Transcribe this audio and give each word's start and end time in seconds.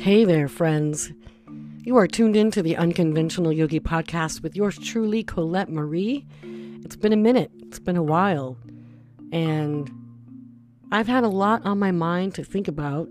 Hey 0.00 0.24
there, 0.24 0.46
friends. 0.46 1.12
You 1.82 1.96
are 1.96 2.06
tuned 2.06 2.36
in 2.36 2.52
to 2.52 2.62
the 2.62 2.76
Unconventional 2.76 3.52
Yogi 3.52 3.80
podcast 3.80 4.44
with 4.44 4.54
yours 4.54 4.78
truly, 4.78 5.24
Colette 5.24 5.70
Marie. 5.70 6.24
It's 6.84 6.94
been 6.94 7.12
a 7.12 7.16
minute, 7.16 7.50
it's 7.62 7.80
been 7.80 7.96
a 7.96 8.02
while, 8.02 8.56
and 9.32 9.90
I've 10.92 11.08
had 11.08 11.24
a 11.24 11.28
lot 11.28 11.66
on 11.66 11.80
my 11.80 11.90
mind 11.90 12.36
to 12.36 12.44
think 12.44 12.68
about. 12.68 13.08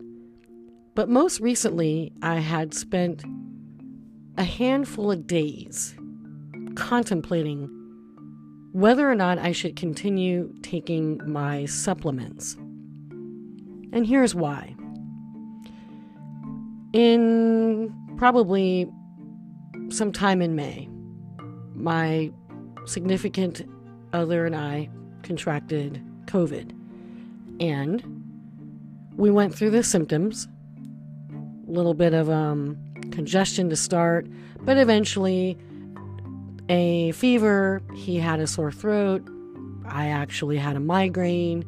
But 0.96 1.10
most 1.10 1.42
recently, 1.42 2.14
I 2.22 2.36
had 2.36 2.74
spent 2.74 3.22
a 4.38 4.46
handful 4.46 5.12
of 5.12 5.28
days 5.28 5.94
contemplating 6.76 7.70
whether 8.72 9.12
or 9.12 9.16
not 9.16 9.40
I 9.40 9.52
should 9.52 9.76
continue 9.76 10.54
taking 10.62 11.20
my 11.30 11.66
supplements. 11.66 12.56
And 13.92 14.08
here's 14.08 14.34
why. 14.34 14.78
In 16.94 17.94
probably 18.18 18.90
sometime 19.90 20.42
in 20.42 20.56
May, 20.56 20.88
my 21.74 22.32
significant 22.86 23.68
other 24.14 24.46
and 24.46 24.56
I 24.56 24.90
contracted 25.24 26.02
COVID. 26.26 26.72
And 27.60 28.04
we 29.16 29.32
went 29.32 29.54
through 29.54 29.72
the 29.72 29.84
symptoms 29.84 30.48
a 31.68 31.72
little 31.72 31.94
bit 31.94 32.14
of 32.14 32.30
um, 32.30 32.78
congestion 33.12 33.70
to 33.70 33.76
start, 33.76 34.28
but 34.62 34.78
eventually 34.78 35.58
a 36.70 37.12
fever. 37.14 37.82
He 37.96 38.18
had 38.18 38.40
a 38.40 38.48
sore 38.48 38.72
throat. 38.72 39.28
I 39.86 40.08
actually 40.08 40.58
had 40.58 40.76
a 40.76 40.80
migraine, 40.80 41.66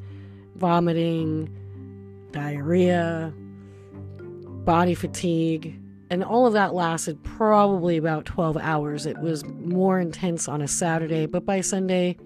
vomiting, 0.55 1.49
diarrhea, 2.31 3.33
body 4.65 4.95
fatigue, 4.95 5.79
and 6.09 6.23
all 6.23 6.47
of 6.47 6.53
that 6.53 6.73
lasted 6.73 7.23
probably 7.23 7.97
about 7.97 8.25
12 8.25 8.57
hours. 8.57 9.05
It 9.05 9.17
was 9.19 9.45
more 9.45 9.99
intense 9.99 10.47
on 10.47 10.61
a 10.61 10.67
Saturday, 10.67 11.25
but 11.25 11.45
by 11.45 11.61
Sunday, 11.61 12.17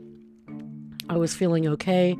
I 1.09 1.17
was 1.17 1.36
feeling 1.36 1.67
okay. 1.67 2.17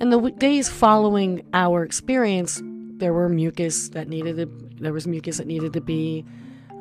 And 0.00 0.12
the 0.12 0.30
days 0.32 0.68
following 0.68 1.42
our 1.52 1.82
experience, 1.82 2.62
there 2.98 3.12
were 3.12 3.28
mucus 3.28 3.90
that 3.90 4.08
needed 4.08 4.36
to, 4.36 4.46
there 4.80 4.92
was 4.92 5.06
mucus 5.06 5.38
that 5.38 5.46
needed 5.46 5.72
to 5.74 5.80
be, 5.80 6.24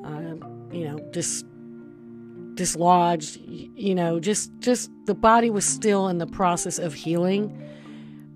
uh, 0.06 0.36
you 0.72 0.86
know, 0.86 1.00
dis, 1.12 1.44
dislodged. 2.56 3.38
You 3.38 3.96
know, 3.96 4.20
just 4.20 4.52
just 4.60 4.90
the 5.06 5.16
body 5.16 5.50
was 5.50 5.66
still 5.66 6.08
in 6.08 6.18
the 6.18 6.28
process 6.28 6.80
of 6.80 6.94
healing. 6.94 7.62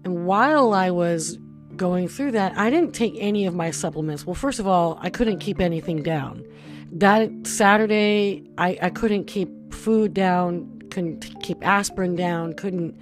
And 0.04 0.26
while 0.26 0.74
I 0.74 0.92
was 0.92 1.38
going 1.80 2.08
through 2.08 2.34
that, 2.34 2.56
I 2.56 2.70
didn't 2.70 2.94
take 2.94 3.16
any 3.18 3.48
of 3.48 3.56
my 3.56 3.72
supplements. 3.72 4.28
Well, 4.28 4.36
first 4.36 4.60
of 4.60 4.68
all, 4.68 5.00
I 5.02 5.10
couldn't 5.10 5.40
keep 5.40 5.60
anything 5.60 6.04
down. 6.04 6.46
That 6.92 7.32
Saturday, 7.48 8.44
I, 8.60 8.78
I 8.82 8.90
couldn't 8.92 9.26
keep 9.26 9.74
food 9.74 10.14
down, 10.14 10.84
couldn't 10.92 11.42
keep 11.42 11.66
aspirin 11.66 12.16
down, 12.16 12.54
couldn't 12.54 13.00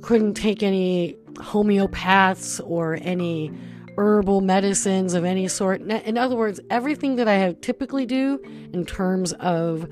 couldn't 0.00 0.34
take 0.34 0.62
any 0.62 1.16
homeopaths 1.36 2.60
or 2.64 2.98
any 3.00 3.50
herbal 3.96 4.42
medicines 4.42 5.14
of 5.14 5.24
any 5.24 5.48
sort. 5.48 5.80
In 5.80 6.18
other 6.18 6.36
words, 6.36 6.60
everything 6.70 7.16
that 7.16 7.26
I 7.26 7.34
have 7.34 7.60
typically 7.62 8.04
do 8.04 8.38
in 8.72 8.84
terms 8.84 9.32
of 9.34 9.88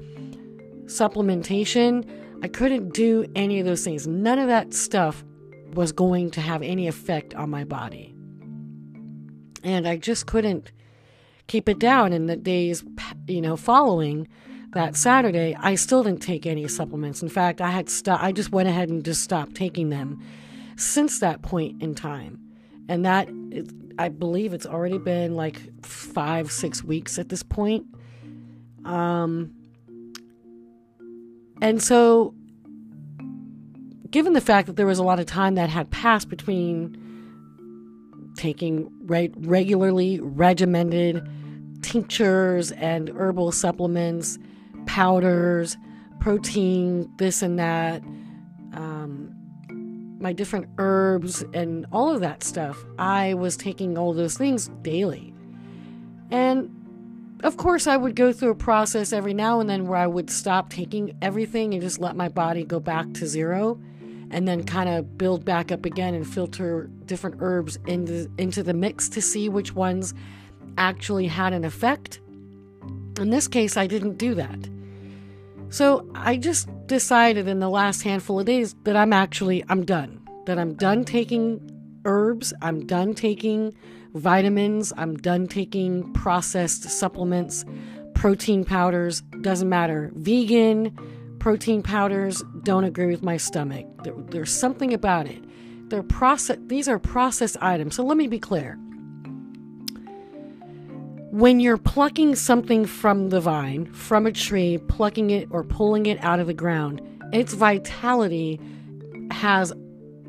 supplementation, 0.84 2.06
I 2.42 2.48
couldn't 2.48 2.92
do 2.92 3.24
any 3.34 3.58
of 3.58 3.64
those 3.64 3.82
things. 3.84 4.06
None 4.06 4.38
of 4.38 4.48
that 4.48 4.74
stuff 4.74 5.24
was 5.74 5.92
going 5.92 6.30
to 6.32 6.40
have 6.40 6.62
any 6.62 6.88
effect 6.88 7.34
on 7.34 7.50
my 7.50 7.64
body. 7.64 8.14
And 9.64 9.86
I 9.86 9.96
just 9.96 10.26
couldn't 10.26 10.72
keep 11.46 11.68
it 11.68 11.78
down. 11.78 12.12
In 12.12 12.26
the 12.26 12.36
days, 12.36 12.84
you 13.26 13.40
know, 13.40 13.56
following 13.56 14.28
that 14.72 14.96
Saturday, 14.96 15.56
I 15.58 15.74
still 15.74 16.02
didn't 16.02 16.22
take 16.22 16.46
any 16.46 16.66
supplements. 16.68 17.22
In 17.22 17.28
fact, 17.28 17.60
I 17.60 17.70
had 17.70 17.88
stopped, 17.88 18.22
I 18.22 18.32
just 18.32 18.52
went 18.52 18.68
ahead 18.68 18.88
and 18.88 19.04
just 19.04 19.22
stopped 19.22 19.54
taking 19.54 19.90
them 19.90 20.20
since 20.76 21.20
that 21.20 21.42
point 21.42 21.82
in 21.82 21.94
time. 21.94 22.40
And 22.88 23.04
that, 23.04 23.28
I 23.98 24.08
believe 24.08 24.52
it's 24.52 24.66
already 24.66 24.98
been 24.98 25.36
like 25.36 25.60
five, 25.84 26.50
six 26.50 26.82
weeks 26.82 27.18
at 27.18 27.28
this 27.28 27.42
point. 27.42 27.86
Um, 28.84 29.54
and 31.60 31.80
so 31.80 32.34
given 34.12 34.34
the 34.34 34.40
fact 34.40 34.66
that 34.68 34.76
there 34.76 34.86
was 34.86 34.98
a 34.98 35.02
lot 35.02 35.18
of 35.18 35.26
time 35.26 35.56
that 35.56 35.70
had 35.70 35.90
passed 35.90 36.28
between 36.28 36.96
taking 38.36 38.88
re- 39.06 39.32
regularly 39.36 40.20
regimented 40.20 41.26
tinctures 41.82 42.70
and 42.72 43.08
herbal 43.10 43.50
supplements, 43.52 44.38
powders, 44.86 45.76
protein, 46.20 47.10
this 47.16 47.42
and 47.42 47.58
that, 47.58 48.02
um, 48.74 49.34
my 50.20 50.32
different 50.32 50.66
herbs, 50.78 51.42
and 51.54 51.86
all 51.90 52.14
of 52.14 52.20
that 52.20 52.44
stuff. 52.44 52.84
I 52.98 53.34
was 53.34 53.56
taking 53.56 53.98
all 53.98 54.12
those 54.12 54.36
things 54.36 54.68
daily. 54.82 55.34
And 56.30 56.70
of 57.42 57.56
course, 57.56 57.86
I 57.86 57.96
would 57.96 58.14
go 58.14 58.32
through 58.32 58.50
a 58.50 58.54
process 58.54 59.12
every 59.12 59.34
now 59.34 59.58
and 59.58 59.68
then 59.68 59.88
where 59.88 59.98
I 59.98 60.06
would 60.06 60.30
stop 60.30 60.70
taking 60.70 61.16
everything 61.22 61.72
and 61.72 61.82
just 61.82 61.98
let 61.98 62.14
my 62.14 62.28
body 62.28 62.62
go 62.62 62.78
back 62.78 63.12
to 63.14 63.26
zero 63.26 63.80
and 64.32 64.48
then 64.48 64.64
kind 64.64 64.88
of 64.88 65.16
build 65.16 65.44
back 65.44 65.70
up 65.70 65.84
again 65.84 66.14
and 66.14 66.26
filter 66.26 66.90
different 67.06 67.36
herbs 67.40 67.78
into, 67.86 68.30
into 68.38 68.62
the 68.62 68.74
mix 68.74 69.08
to 69.10 69.22
see 69.22 69.48
which 69.48 69.74
ones 69.74 70.14
actually 70.78 71.26
had 71.26 71.52
an 71.52 71.64
effect. 71.64 72.20
In 73.20 73.30
this 73.30 73.46
case, 73.46 73.76
I 73.76 73.86
didn't 73.86 74.16
do 74.16 74.34
that. 74.34 74.58
So 75.68 76.06
I 76.14 76.36
just 76.36 76.68
decided 76.86 77.46
in 77.46 77.60
the 77.60 77.70
last 77.70 78.02
handful 78.02 78.40
of 78.40 78.46
days 78.46 78.74
that 78.84 78.96
I'm 78.96 79.12
actually 79.12 79.64
I'm 79.68 79.84
done. 79.84 80.20
That 80.46 80.58
I'm 80.58 80.74
done 80.74 81.04
taking 81.04 81.60
herbs, 82.04 82.52
I'm 82.62 82.86
done 82.86 83.14
taking 83.14 83.74
vitamins, 84.14 84.92
I'm 84.96 85.16
done 85.16 85.46
taking 85.46 86.12
processed 86.12 86.82
supplements, 86.82 87.64
protein 88.14 88.64
powders, 88.64 89.22
doesn't 89.40 89.68
matter. 89.68 90.10
Vegan, 90.14 90.96
protein 91.42 91.82
powders 91.82 92.40
don't 92.62 92.84
agree 92.84 93.06
with 93.06 93.24
my 93.24 93.36
stomach. 93.36 93.84
There, 94.04 94.14
there's 94.28 94.54
something 94.54 94.94
about 94.94 95.26
it. 95.26 95.42
They're 95.90 96.04
process. 96.04 96.56
These 96.68 96.86
are 96.86 97.00
processed 97.00 97.56
items. 97.60 97.96
So 97.96 98.04
let 98.04 98.16
me 98.16 98.28
be 98.28 98.38
clear. 98.38 98.78
When 101.32 101.58
you're 101.58 101.78
plucking 101.78 102.36
something 102.36 102.86
from 102.86 103.30
the 103.30 103.40
vine, 103.40 103.92
from 103.92 104.24
a 104.24 104.30
tree, 104.30 104.78
plucking 104.86 105.30
it 105.30 105.48
or 105.50 105.64
pulling 105.64 106.06
it 106.06 106.22
out 106.22 106.38
of 106.38 106.46
the 106.46 106.54
ground, 106.54 107.02
its 107.32 107.54
vitality 107.54 108.60
has 109.32 109.72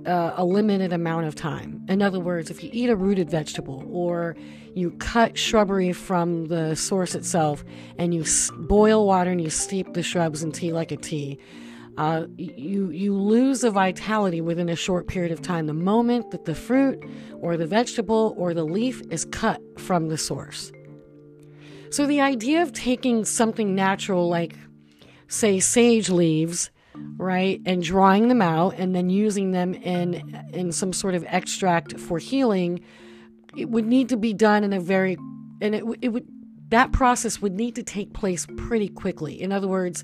uh, 0.07 0.33
a 0.35 0.43
limited 0.43 0.93
amount 0.93 1.27
of 1.27 1.35
time. 1.35 1.85
In 1.89 2.01
other 2.01 2.19
words, 2.19 2.49
if 2.49 2.63
you 2.63 2.71
eat 2.73 2.89
a 2.89 2.95
rooted 2.95 3.29
vegetable 3.29 3.87
or 3.91 4.35
you 4.75 4.91
cut 4.91 5.37
shrubbery 5.37 5.93
from 5.93 6.45
the 6.45 6.75
source 6.75 7.15
itself 7.15 7.63
and 7.97 8.13
you 8.13 8.25
boil 8.59 9.05
water 9.05 9.31
and 9.31 9.41
you 9.41 9.49
steep 9.49 9.93
the 9.93 10.03
shrubs 10.03 10.43
in 10.43 10.51
tea 10.51 10.71
like 10.71 10.91
a 10.91 10.97
tea, 10.97 11.39
uh, 11.97 12.25
you 12.37 12.89
you 12.89 13.13
lose 13.15 13.61
the 13.61 13.69
vitality 13.69 14.41
within 14.41 14.69
a 14.69 14.75
short 14.75 15.07
period 15.07 15.31
of 15.31 15.41
time. 15.41 15.67
The 15.67 15.73
moment 15.73 16.31
that 16.31 16.45
the 16.45 16.55
fruit 16.55 17.03
or 17.39 17.55
the 17.55 17.67
vegetable 17.67 18.33
or 18.37 18.53
the 18.53 18.63
leaf 18.63 19.01
is 19.11 19.25
cut 19.25 19.61
from 19.77 20.09
the 20.09 20.17
source. 20.17 20.71
So 21.91 22.07
the 22.07 22.21
idea 22.21 22.63
of 22.63 22.73
taking 22.73 23.23
something 23.25 23.75
natural 23.75 24.27
like, 24.27 24.55
say, 25.27 25.59
sage 25.59 26.09
leaves 26.09 26.71
right 27.17 27.61
and 27.65 27.81
drawing 27.83 28.27
them 28.27 28.41
out 28.41 28.75
and 28.77 28.95
then 28.95 29.09
using 29.09 29.51
them 29.51 29.73
in 29.73 30.35
in 30.53 30.71
some 30.71 30.93
sort 30.93 31.15
of 31.15 31.23
extract 31.27 31.99
for 31.99 32.19
healing 32.19 32.79
it 33.55 33.69
would 33.69 33.85
need 33.85 34.09
to 34.09 34.17
be 34.17 34.33
done 34.33 34.63
in 34.63 34.73
a 34.73 34.79
very 34.79 35.17
and 35.61 35.75
it, 35.75 35.83
it 36.01 36.09
would 36.09 36.27
that 36.69 36.91
process 36.91 37.41
would 37.41 37.53
need 37.53 37.75
to 37.75 37.83
take 37.83 38.13
place 38.13 38.47
pretty 38.57 38.87
quickly 38.87 39.39
in 39.41 39.51
other 39.51 39.67
words 39.67 40.03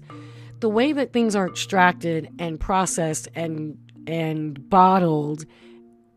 the 0.60 0.70
way 0.70 0.92
that 0.92 1.14
things 1.14 1.36
are 1.36 1.48
extracted 1.48 2.30
and 2.40 2.60
processed 2.60 3.28
and 3.36 3.78
and 4.08 4.70
bottled 4.70 5.46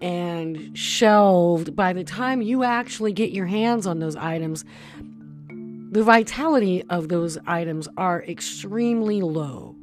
and 0.01 0.77
shelved 0.77 1.77
by 1.77 1.93
the 1.93 2.05
time 2.05 2.43
you 2.43 2.65
actually 2.65 3.13
get 3.13 3.31
your 3.31 3.47
hands 3.47 3.87
on 3.87 3.99
those 3.99 4.17
items 4.17 4.65
the 5.93 6.03
vitality 6.03 6.83
of 6.89 7.09
those 7.09 7.39
items 7.47 7.87
are 7.97 8.23
extremely 8.25 9.21
low 9.21 9.77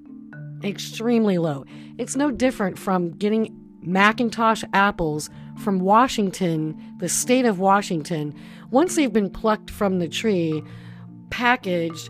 extremely 0.64 1.38
low. 1.38 1.66
It's 1.98 2.16
no 2.16 2.32
different 2.32 2.78
from 2.78 3.12
getting 3.12 3.56
McIntosh 3.86 4.64
apples 4.74 5.30
from 5.58 5.80
Washington, 5.80 6.80
the 6.98 7.10
state 7.10 7.46
of 7.46 7.60
Washington. 7.60 8.34
Once 8.72 8.96
they've 8.96 9.14
been 9.14 9.30
plucked 9.30 9.70
from 9.70 10.00
the 10.00 10.08
tree, 10.08 10.62
packaged, 11.30 12.10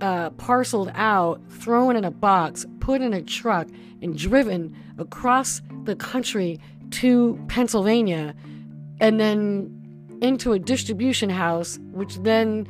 uh, 0.00 0.30
parceled 0.30 0.90
out, 0.94 1.40
thrown 1.50 1.96
in 1.96 2.04
a 2.04 2.10
box, 2.10 2.66
put 2.80 3.00
in 3.00 3.12
a 3.12 3.22
truck, 3.22 3.68
and 4.02 4.16
driven 4.16 4.74
across 4.98 5.62
the 5.84 5.96
country 5.96 6.58
to 6.90 7.38
Pennsylvania, 7.48 8.34
and 9.00 9.20
then 9.20 9.76
into 10.20 10.52
a 10.52 10.58
distribution 10.58 11.30
house, 11.30 11.78
which 11.92 12.16
then 12.18 12.66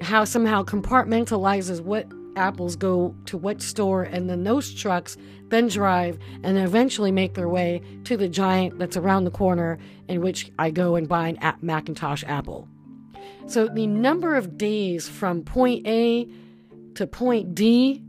how 0.00 0.24
somehow 0.24 0.62
compartmentalizes 0.62 1.80
what 1.80 2.06
apples 2.36 2.76
go 2.76 3.14
to 3.26 3.36
what 3.36 3.62
store, 3.62 4.02
and 4.02 4.28
then 4.28 4.44
those 4.44 4.72
trucks 4.74 5.16
then 5.48 5.68
drive 5.68 6.18
and 6.42 6.58
eventually 6.58 7.10
make 7.10 7.34
their 7.34 7.48
way 7.48 7.82
to 8.04 8.16
the 8.16 8.28
Giant 8.28 8.78
that's 8.78 8.96
around 8.96 9.24
the 9.24 9.30
corner 9.30 9.78
in 10.08 10.20
which 10.20 10.50
I 10.58 10.70
go 10.70 10.96
and 10.96 11.08
buy 11.08 11.28
an 11.28 11.36
McIntosh 11.62 12.24
apple. 12.28 12.68
So 13.46 13.66
the 13.66 13.86
number 13.86 14.36
of 14.36 14.56
days 14.56 15.08
from 15.08 15.42
point 15.42 15.86
A 15.86 16.28
to 16.94 17.06
point 17.06 17.54
D, 17.54 18.02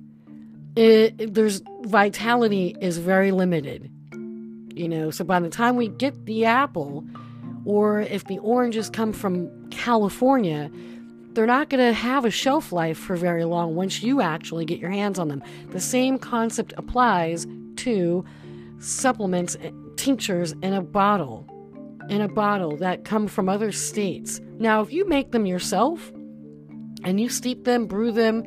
it, 0.76 1.34
there's 1.34 1.62
vitality 1.82 2.76
is 2.80 2.98
very 3.00 3.32
limited. 3.32 3.90
You 4.76 4.88
know, 4.88 5.12
so 5.12 5.24
by 5.26 5.40
the 5.40 5.50
time 5.50 5.76
we 5.76 5.90
get 5.90 6.26
the 6.26 6.46
apple, 6.46 7.04
or 7.66 8.02
if 8.02 8.26
the 8.26 8.38
oranges 8.40 8.90
come 8.90 9.14
from 9.14 9.70
California, 9.70 10.72
they're 11.34 11.46
not 11.46 11.70
going 11.70 11.86
to 11.86 11.94
have 11.94 12.26
a 12.26 12.32
shelf 12.32 12.72
life 12.72 12.98
for 12.98 13.16
very 13.16 13.46
long 13.46 13.76
once 13.76 14.04
you 14.04 14.22
actually 14.22 14.66
get 14.66 14.80
your 14.80 14.90
hands 14.90 15.18
on 15.18 15.30
them. 15.30 15.44
The 15.70 15.80
same 15.80 16.18
concept 16.18 16.74
applies 16.78 17.48
to 17.78 18.26
supplements, 18.80 19.56
eh, 19.62 19.72
tinctures 19.96 20.54
in 20.62 20.74
a 20.74 20.82
bottle, 20.82 21.48
in 22.10 22.22
a 22.22 22.28
bottle 22.28 22.76
that 22.78 23.06
come 23.06 23.28
from 23.28 23.48
other 23.48 23.72
states. 23.72 24.42
Now, 24.60 24.82
if 24.82 24.92
you 24.92 25.08
make 25.08 25.32
them 25.32 25.46
yourself 25.46 26.12
and 27.04 27.20
you 27.20 27.30
steep 27.30 27.64
them, 27.64 27.86
brew 27.86 28.12
them, 28.12 28.44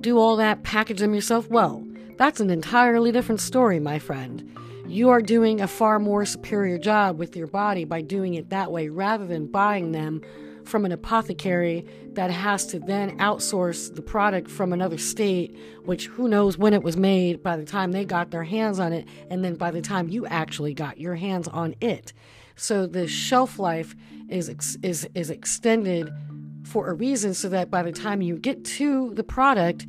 do 0.00 0.18
all 0.18 0.36
that, 0.36 0.62
package 0.62 1.00
them 1.00 1.14
yourself, 1.14 1.48
well, 1.50 1.84
that's 2.16 2.40
an 2.40 2.50
entirely 2.50 3.12
different 3.12 3.40
story, 3.40 3.80
my 3.80 3.98
friend. 3.98 4.46
You 4.86 5.10
are 5.10 5.22
doing 5.22 5.60
a 5.60 5.68
far 5.68 5.98
more 5.98 6.24
superior 6.24 6.78
job 6.78 7.18
with 7.18 7.36
your 7.36 7.46
body 7.46 7.84
by 7.84 8.02
doing 8.02 8.34
it 8.34 8.50
that 8.50 8.72
way 8.72 8.88
rather 8.88 9.26
than 9.26 9.46
buying 9.46 9.92
them 9.92 10.20
from 10.70 10.84
an 10.84 10.92
apothecary 10.92 11.84
that 12.12 12.30
has 12.30 12.64
to 12.66 12.78
then 12.78 13.18
outsource 13.18 13.94
the 13.94 14.02
product 14.02 14.50
from 14.50 14.72
another 14.72 14.96
state, 14.96 15.56
which 15.84 16.06
who 16.06 16.28
knows 16.28 16.56
when 16.56 16.72
it 16.72 16.82
was 16.82 16.96
made 16.96 17.42
by 17.42 17.56
the 17.56 17.64
time 17.64 17.92
they 17.92 18.04
got 18.04 18.30
their 18.30 18.44
hands 18.44 18.78
on 18.78 18.92
it, 18.92 19.06
and 19.30 19.44
then 19.44 19.56
by 19.56 19.70
the 19.70 19.82
time 19.82 20.08
you 20.08 20.24
actually 20.26 20.72
got 20.72 20.98
your 20.98 21.16
hands 21.16 21.48
on 21.48 21.74
it. 21.80 22.12
So 22.56 22.86
the 22.86 23.06
shelf 23.08 23.58
life 23.58 23.94
is 24.28 24.48
is 24.82 25.08
is 25.14 25.30
extended 25.30 26.10
for 26.64 26.88
a 26.88 26.94
reason, 26.94 27.34
so 27.34 27.48
that 27.48 27.70
by 27.70 27.82
the 27.82 27.92
time 27.92 28.22
you 28.22 28.36
get 28.36 28.64
to 28.64 29.12
the 29.14 29.24
product, 29.24 29.86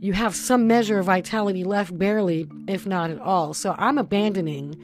you 0.00 0.12
have 0.12 0.34
some 0.34 0.66
measure 0.66 0.98
of 1.00 1.06
vitality 1.06 1.64
left, 1.64 1.98
barely, 1.98 2.46
if 2.68 2.86
not 2.86 3.10
at 3.10 3.18
all. 3.18 3.52
So 3.52 3.74
I'm 3.78 3.98
abandoning 3.98 4.76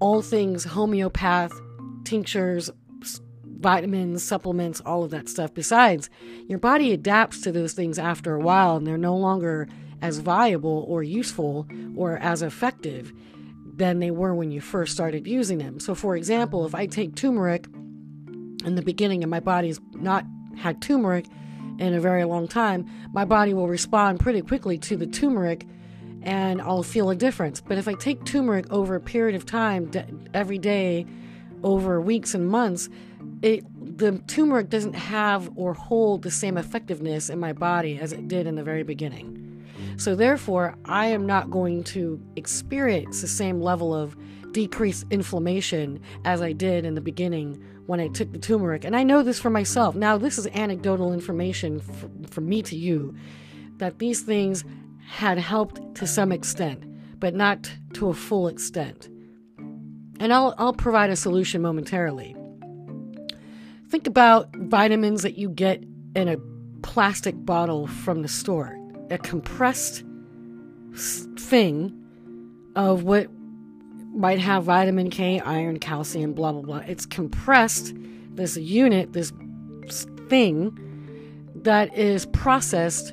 all 0.00 0.22
things 0.22 0.64
homeopath, 0.64 1.52
tinctures, 2.04 2.70
vitamins, 3.62 4.22
supplements, 4.22 4.80
all 4.80 5.04
of 5.04 5.10
that 5.12 5.28
stuff. 5.28 5.54
Besides, 5.54 6.10
your 6.48 6.58
body 6.58 6.92
adapts 6.92 7.40
to 7.42 7.52
those 7.52 7.72
things 7.72 7.98
after 7.98 8.34
a 8.34 8.40
while 8.40 8.76
and 8.76 8.86
they're 8.86 8.98
no 8.98 9.16
longer 9.16 9.68
as 10.02 10.18
viable 10.18 10.84
or 10.88 11.02
useful 11.02 11.66
or 11.96 12.18
as 12.18 12.42
effective 12.42 13.12
than 13.74 14.00
they 14.00 14.10
were 14.10 14.34
when 14.34 14.50
you 14.50 14.60
first 14.60 14.92
started 14.92 15.26
using 15.26 15.58
them. 15.58 15.80
So, 15.80 15.94
for 15.94 16.16
example, 16.16 16.66
if 16.66 16.74
I 16.74 16.86
take 16.86 17.14
turmeric 17.14 17.66
in 17.72 18.74
the 18.74 18.82
beginning 18.82 19.22
and 19.22 19.30
my 19.30 19.40
body's 19.40 19.80
not 19.94 20.24
had 20.56 20.82
turmeric 20.82 21.26
in 21.78 21.94
a 21.94 22.00
very 22.00 22.24
long 22.24 22.48
time, 22.48 22.86
my 23.12 23.24
body 23.24 23.54
will 23.54 23.68
respond 23.68 24.20
pretty 24.20 24.42
quickly 24.42 24.76
to 24.78 24.96
the 24.96 25.06
turmeric 25.06 25.66
and 26.22 26.60
I'll 26.62 26.82
feel 26.82 27.10
a 27.10 27.16
difference. 27.16 27.60
But 27.60 27.78
if 27.78 27.88
I 27.88 27.94
take 27.94 28.24
turmeric 28.24 28.70
over 28.70 28.94
a 28.94 29.00
period 29.00 29.34
of 29.34 29.46
time, 29.46 29.90
every 30.34 30.58
day, 30.58 31.06
over 31.62 32.00
weeks 32.00 32.34
and 32.34 32.48
months, 32.48 32.88
it 33.42 33.64
the 33.98 34.18
turmeric 34.26 34.68
doesn't 34.70 34.94
have 34.94 35.50
or 35.54 35.74
hold 35.74 36.22
the 36.22 36.30
same 36.30 36.56
effectiveness 36.56 37.28
in 37.28 37.38
my 37.38 37.52
body 37.52 37.98
as 37.98 38.12
it 38.12 38.26
did 38.26 38.46
in 38.46 38.56
the 38.56 38.62
very 38.62 38.82
beginning. 38.82 39.38
So 39.96 40.14
therefore, 40.14 40.76
I 40.86 41.06
am 41.06 41.26
not 41.26 41.50
going 41.50 41.84
to 41.84 42.20
experience 42.36 43.20
the 43.20 43.28
same 43.28 43.60
level 43.60 43.94
of 43.94 44.16
decreased 44.52 45.06
inflammation 45.10 46.00
as 46.24 46.42
I 46.42 46.52
did 46.52 46.84
in 46.84 46.94
the 46.94 47.00
beginning 47.00 47.62
when 47.86 48.00
I 48.00 48.08
took 48.08 48.32
the 48.32 48.38
turmeric. 48.38 48.84
And 48.84 48.96
I 48.96 49.02
know 49.02 49.22
this 49.22 49.40
for 49.40 49.50
myself. 49.50 49.94
Now, 49.94 50.16
this 50.16 50.38
is 50.38 50.46
anecdotal 50.48 51.12
information 51.12 51.80
from 52.30 52.48
me 52.48 52.62
to 52.62 52.76
you 52.76 53.14
that 53.76 53.98
these 53.98 54.22
things 54.22 54.64
had 55.06 55.38
helped 55.38 55.94
to 55.96 56.06
some 56.06 56.32
extent, 56.32 56.84
but 57.18 57.34
not 57.34 57.70
to 57.94 58.08
a 58.08 58.14
full 58.14 58.48
extent. 58.48 59.08
And 60.22 60.32
I'll, 60.32 60.54
I'll 60.56 60.72
provide 60.72 61.10
a 61.10 61.16
solution 61.16 61.62
momentarily. 61.62 62.36
Think 63.88 64.06
about 64.06 64.54
vitamins 64.54 65.22
that 65.22 65.36
you 65.36 65.48
get 65.48 65.82
in 66.14 66.28
a 66.28 66.36
plastic 66.82 67.34
bottle 67.44 67.88
from 67.88 68.22
the 68.22 68.28
store, 68.28 68.78
a 69.10 69.18
compressed 69.18 70.04
thing 70.94 71.92
of 72.76 73.02
what 73.02 73.26
might 74.14 74.38
have 74.38 74.62
vitamin 74.62 75.10
K, 75.10 75.40
iron, 75.40 75.80
calcium, 75.80 76.34
blah, 76.34 76.52
blah, 76.52 76.62
blah. 76.62 76.84
It's 76.86 77.04
compressed, 77.04 77.92
this 78.30 78.56
unit, 78.56 79.14
this 79.14 79.32
thing 80.28 80.78
that 81.56 81.98
is 81.98 82.26
processed 82.26 83.12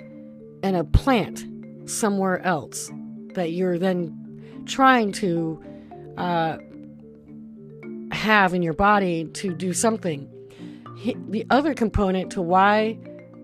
in 0.61 0.75
a 0.75 0.83
plant 0.83 1.43
somewhere 1.89 2.39
else 2.45 2.91
that 3.33 3.51
you're 3.51 3.79
then 3.79 4.63
trying 4.67 5.11
to 5.13 5.59
uh, 6.19 6.59
have 8.19 8.53
in 8.53 8.61
your 8.61 8.73
body 8.73 9.25
to 9.25 9.53
do 9.53 9.73
something 9.73 10.29
the 11.03 11.45
other 11.49 11.73
component 11.73 12.31
to 12.31 12.41
why 12.41 12.97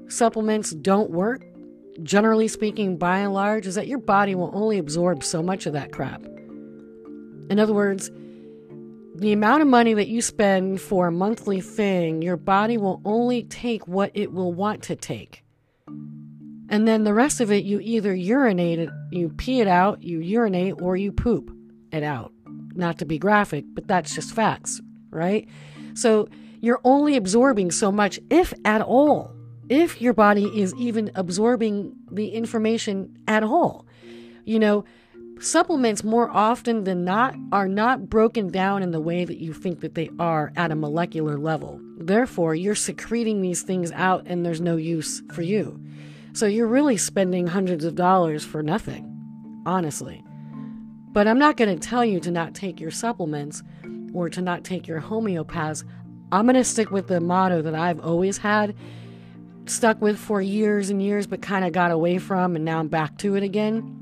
supplements 0.07 0.71
don't 0.71 1.09
work, 1.11 1.45
generally 2.03 2.47
speaking, 2.47 2.97
by 2.97 3.19
and 3.19 3.33
large, 3.33 3.65
is 3.65 3.75
that 3.75 3.87
your 3.87 3.99
body 3.99 4.35
will 4.35 4.51
only 4.53 4.77
absorb 4.77 5.23
so 5.23 5.41
much 5.41 5.65
of 5.65 5.73
that 5.73 5.91
crap. 5.91 6.23
In 7.49 7.59
other 7.59 7.73
words, 7.73 8.11
the 9.15 9.31
amount 9.31 9.61
of 9.61 9.69
money 9.69 9.93
that 9.93 10.09
you 10.09 10.21
spend 10.21 10.81
for 10.81 11.07
a 11.07 11.11
monthly 11.11 11.61
thing, 11.61 12.21
your 12.21 12.35
body 12.35 12.77
will 12.77 13.01
only 13.05 13.43
take 13.43 13.87
what 13.87 14.11
it 14.13 14.33
will 14.33 14.51
want 14.51 14.83
to 14.83 14.95
take. 14.95 15.43
And 16.67 16.85
then 16.85 17.05
the 17.05 17.13
rest 17.13 17.39
of 17.39 17.51
it, 17.51 17.63
you 17.63 17.79
either 17.79 18.13
urinate 18.13 18.79
it, 18.79 18.89
you 19.11 19.29
pee 19.29 19.61
it 19.61 19.67
out, 19.67 20.03
you 20.03 20.19
urinate, 20.19 20.81
or 20.81 20.97
you 20.97 21.13
poop 21.13 21.55
it 21.93 22.03
out. 22.03 22.33
Not 22.75 22.99
to 22.99 23.05
be 23.05 23.17
graphic, 23.17 23.65
but 23.73 23.87
that's 23.87 24.13
just 24.13 24.33
facts, 24.33 24.81
right? 25.09 25.47
So 25.93 26.27
you're 26.61 26.81
only 26.83 27.15
absorbing 27.15 27.71
so 27.71 27.91
much, 27.91 28.19
if 28.29 28.53
at 28.65 28.81
all, 28.81 29.33
if 29.69 30.01
your 30.01 30.13
body 30.13 30.45
is 30.59 30.73
even 30.75 31.11
absorbing 31.15 31.95
the 32.11 32.29
information 32.29 33.17
at 33.27 33.43
all. 33.43 33.85
You 34.43 34.59
know, 34.59 34.85
supplements 35.39 36.03
more 36.03 36.29
often 36.29 36.83
than 36.83 37.05
not 37.05 37.35
are 37.51 37.67
not 37.67 38.09
broken 38.09 38.49
down 38.49 38.83
in 38.83 38.91
the 38.91 38.99
way 38.99 39.25
that 39.25 39.39
you 39.39 39.53
think 39.53 39.79
that 39.81 39.95
they 39.95 40.09
are 40.19 40.51
at 40.55 40.71
a 40.71 40.75
molecular 40.75 41.37
level. 41.37 41.79
Therefore, 41.97 42.55
you're 42.55 42.75
secreting 42.75 43.41
these 43.41 43.61
things 43.61 43.91
out 43.93 44.23
and 44.25 44.45
there's 44.45 44.61
no 44.61 44.75
use 44.75 45.21
for 45.31 45.41
you. 45.41 45.79
So 46.33 46.47
you're 46.47 46.67
really 46.67 46.97
spending 46.97 47.47
hundreds 47.47 47.85
of 47.85 47.95
dollars 47.95 48.43
for 48.43 48.61
nothing, 48.61 49.63
honestly. 49.65 50.24
But 51.15 51.29
I'm 51.29 51.39
not 51.39 51.55
going 51.55 51.73
to 51.73 51.87
tell 51.87 52.03
you 52.03 52.19
to 52.19 52.29
not 52.29 52.53
take 52.53 52.81
your 52.81 52.91
supplements 52.91 53.63
or 54.13 54.29
to 54.29 54.41
not 54.41 54.65
take 54.65 54.85
your 54.85 54.99
homeopaths 54.99 55.85
I'm 56.29 56.45
going 56.45 56.55
to 56.55 56.65
stick 56.65 56.91
with 56.91 57.07
the 57.07 57.21
motto 57.21 57.61
that 57.61 57.75
I've 57.75 58.01
always 58.01 58.39
had, 58.39 58.75
stuck 59.67 60.01
with 60.01 60.19
for 60.19 60.41
years 60.41 60.89
and 60.89 61.01
years, 61.01 61.27
but 61.27 61.41
kind 61.41 61.63
of 61.63 61.71
got 61.71 61.91
away 61.91 62.17
from, 62.17 62.57
and 62.57 62.65
now 62.65 62.79
I'm 62.79 62.89
back 62.89 63.17
to 63.19 63.35
it 63.35 63.43
again. 63.43 63.95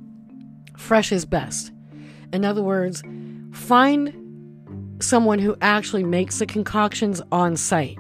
Fresh 0.76 1.12
is 1.12 1.26
best. 1.26 1.72
In 2.32 2.44
other 2.44 2.64
words, 2.64 3.04
find 3.52 5.04
someone 5.04 5.38
who 5.38 5.56
actually 5.62 6.04
makes 6.04 6.40
the 6.40 6.48
concoctions 6.48 7.22
on 7.32 7.58
site. 7.58 8.00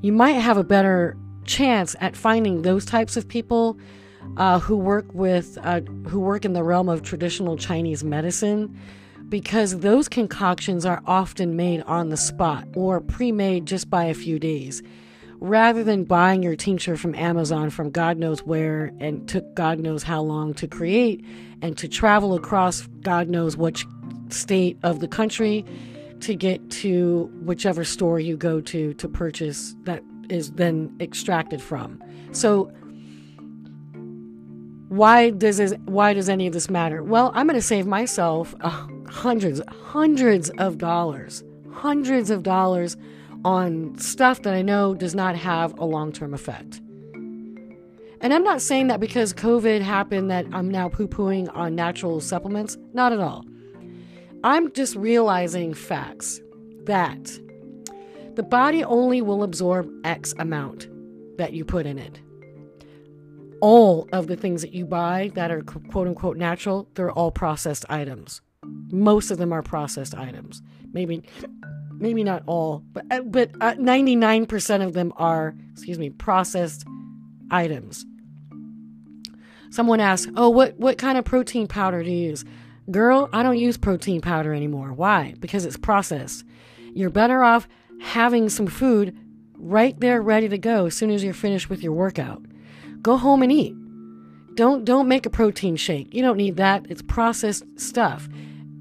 You 0.00 0.12
might 0.12 0.32
have 0.32 0.56
a 0.56 0.64
better 0.64 1.14
chance 1.44 1.94
at 2.00 2.16
finding 2.16 2.62
those 2.62 2.86
types 2.86 3.18
of 3.18 3.28
people 3.28 3.76
uh, 4.36 4.58
who 4.58 4.76
work 4.76 5.06
with 5.12 5.58
uh, 5.62 5.80
who 6.08 6.20
work 6.20 6.44
in 6.44 6.52
the 6.52 6.62
realm 6.62 6.88
of 6.88 7.02
traditional 7.02 7.56
Chinese 7.56 8.04
medicine 8.04 8.76
because 9.28 9.78
those 9.78 10.08
concoctions 10.08 10.84
are 10.84 11.02
often 11.06 11.56
made 11.56 11.82
on 11.82 12.08
the 12.08 12.16
spot 12.16 12.66
or 12.74 13.00
pre 13.00 13.32
made 13.32 13.66
just 13.66 13.88
by 13.88 14.04
a 14.04 14.14
few 14.14 14.38
days. 14.38 14.82
Rather 15.42 15.82
than 15.82 16.04
buying 16.04 16.42
your 16.42 16.54
tincture 16.54 16.98
from 16.98 17.14
Amazon 17.14 17.70
from 17.70 17.90
God 17.90 18.18
knows 18.18 18.40
where 18.44 18.92
and 19.00 19.26
took 19.26 19.54
God 19.54 19.78
knows 19.78 20.02
how 20.02 20.20
long 20.20 20.52
to 20.54 20.68
create 20.68 21.24
and 21.62 21.78
to 21.78 21.88
travel 21.88 22.34
across 22.34 22.86
God 23.00 23.28
knows 23.28 23.56
which 23.56 23.86
state 24.28 24.78
of 24.82 25.00
the 25.00 25.08
country 25.08 25.64
to 26.20 26.34
get 26.34 26.70
to 26.70 27.30
whichever 27.42 27.84
store 27.84 28.20
you 28.20 28.36
go 28.36 28.60
to 28.60 28.92
to 28.94 29.08
purchase 29.08 29.74
that 29.84 30.02
is 30.28 30.52
then 30.52 30.94
extracted 31.00 31.62
from. 31.62 32.02
So 32.32 32.70
why 34.90 35.30
does 35.30 35.58
this, 35.58 35.72
why 35.84 36.12
does 36.12 36.28
any 36.28 36.48
of 36.48 36.52
this 36.52 36.68
matter? 36.68 37.00
Well, 37.00 37.30
I'm 37.32 37.46
going 37.46 37.54
to 37.54 37.62
save 37.62 37.86
myself 37.86 38.56
uh, 38.60 38.88
hundreds, 39.08 39.62
hundreds 39.68 40.50
of 40.58 40.78
dollars, 40.78 41.44
hundreds 41.72 42.28
of 42.28 42.42
dollars 42.42 42.96
on 43.44 43.96
stuff 43.98 44.42
that 44.42 44.52
I 44.52 44.62
know 44.62 44.94
does 44.94 45.14
not 45.14 45.36
have 45.36 45.78
a 45.78 45.84
long 45.84 46.10
term 46.10 46.34
effect. 46.34 46.80
And 48.20 48.34
I'm 48.34 48.42
not 48.42 48.60
saying 48.60 48.88
that 48.88 48.98
because 48.98 49.32
COVID 49.32 49.80
happened 49.80 50.28
that 50.32 50.46
I'm 50.52 50.68
now 50.68 50.88
poo 50.88 51.06
pooing 51.06 51.48
on 51.54 51.76
natural 51.76 52.20
supplements. 52.20 52.76
Not 52.92 53.12
at 53.12 53.20
all. 53.20 53.44
I'm 54.42 54.72
just 54.72 54.96
realizing 54.96 55.72
facts 55.72 56.40
that 56.86 57.30
the 58.34 58.42
body 58.42 58.82
only 58.82 59.22
will 59.22 59.44
absorb 59.44 59.88
X 60.02 60.34
amount 60.40 60.88
that 61.38 61.52
you 61.52 61.64
put 61.64 61.86
in 61.86 61.96
it. 61.96 62.20
All 63.60 64.08
of 64.12 64.26
the 64.26 64.36
things 64.36 64.62
that 64.62 64.72
you 64.72 64.86
buy 64.86 65.30
that 65.34 65.50
are 65.50 65.62
quote 65.62 66.06
unquote 66.06 66.36
natural, 66.36 66.88
they're 66.94 67.10
all 67.10 67.30
processed 67.30 67.84
items. 67.88 68.40
Most 68.90 69.30
of 69.30 69.38
them 69.38 69.52
are 69.52 69.62
processed 69.62 70.14
items. 70.14 70.62
Maybe 70.92 71.22
maybe 72.00 72.24
not 72.24 72.42
all, 72.46 72.82
but 72.92 73.04
uh, 73.10 73.20
but 73.20 73.50
uh, 73.60 73.74
99% 73.74 74.84
of 74.84 74.94
them 74.94 75.12
are, 75.16 75.54
excuse 75.72 75.98
me, 75.98 76.10
processed 76.10 76.84
items. 77.50 78.04
Someone 79.70 80.00
asked, 80.00 80.30
"Oh, 80.36 80.48
what 80.48 80.76
what 80.78 80.98
kind 80.98 81.18
of 81.18 81.24
protein 81.24 81.66
powder 81.66 82.02
do 82.02 82.10
you 82.10 82.28
use?" 82.30 82.44
Girl, 82.90 83.28
I 83.32 83.42
don't 83.44 83.58
use 83.58 83.76
protein 83.76 84.20
powder 84.20 84.52
anymore. 84.52 84.92
Why? 84.92 85.34
Because 85.38 85.64
it's 85.64 85.76
processed. 85.76 86.44
You're 86.92 87.10
better 87.10 87.44
off 87.44 87.68
having 88.00 88.48
some 88.48 88.66
food 88.66 89.16
right 89.56 89.98
there 90.00 90.20
ready 90.22 90.48
to 90.48 90.58
go 90.58 90.86
as 90.86 90.96
soon 90.96 91.10
as 91.10 91.22
you're 91.22 91.34
finished 91.34 91.70
with 91.70 91.82
your 91.82 91.92
workout. 91.92 92.42
Go 93.02 93.16
home 93.16 93.42
and 93.42 93.52
eat. 93.52 93.74
Don't 94.54 94.84
don't 94.84 95.08
make 95.08 95.26
a 95.26 95.30
protein 95.30 95.76
shake. 95.76 96.12
You 96.12 96.22
don't 96.22 96.36
need 96.36 96.56
that. 96.56 96.86
It's 96.88 97.02
processed 97.02 97.64
stuff. 97.76 98.28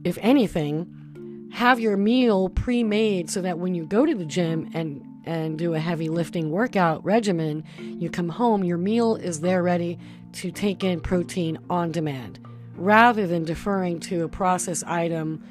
If 0.03 0.17
anything, 0.21 1.49
have 1.53 1.79
your 1.79 1.97
meal 1.97 2.49
pre-made 2.49 3.29
so 3.29 3.41
that 3.41 3.59
when 3.59 3.75
you 3.75 3.85
go 3.85 4.05
to 4.05 4.15
the 4.15 4.25
gym 4.25 4.69
and 4.73 5.03
and 5.25 5.57
do 5.57 5.73
a 5.73 5.79
heavy 5.79 6.09
lifting 6.09 6.49
workout 6.49 7.03
regimen, 7.05 7.63
you 7.77 8.09
come 8.09 8.29
home, 8.29 8.63
your 8.63 8.77
meal 8.77 9.15
is 9.15 9.41
there 9.41 9.61
ready 9.61 9.99
to 10.33 10.51
take 10.51 10.83
in 10.83 11.01
protein 11.01 11.59
on 11.69 11.91
demand 11.91 12.39
rather 12.75 13.27
than 13.27 13.43
deferring 13.43 13.99
to 13.99 14.23
a 14.23 14.29
processed 14.29 14.85
item 14.87 15.43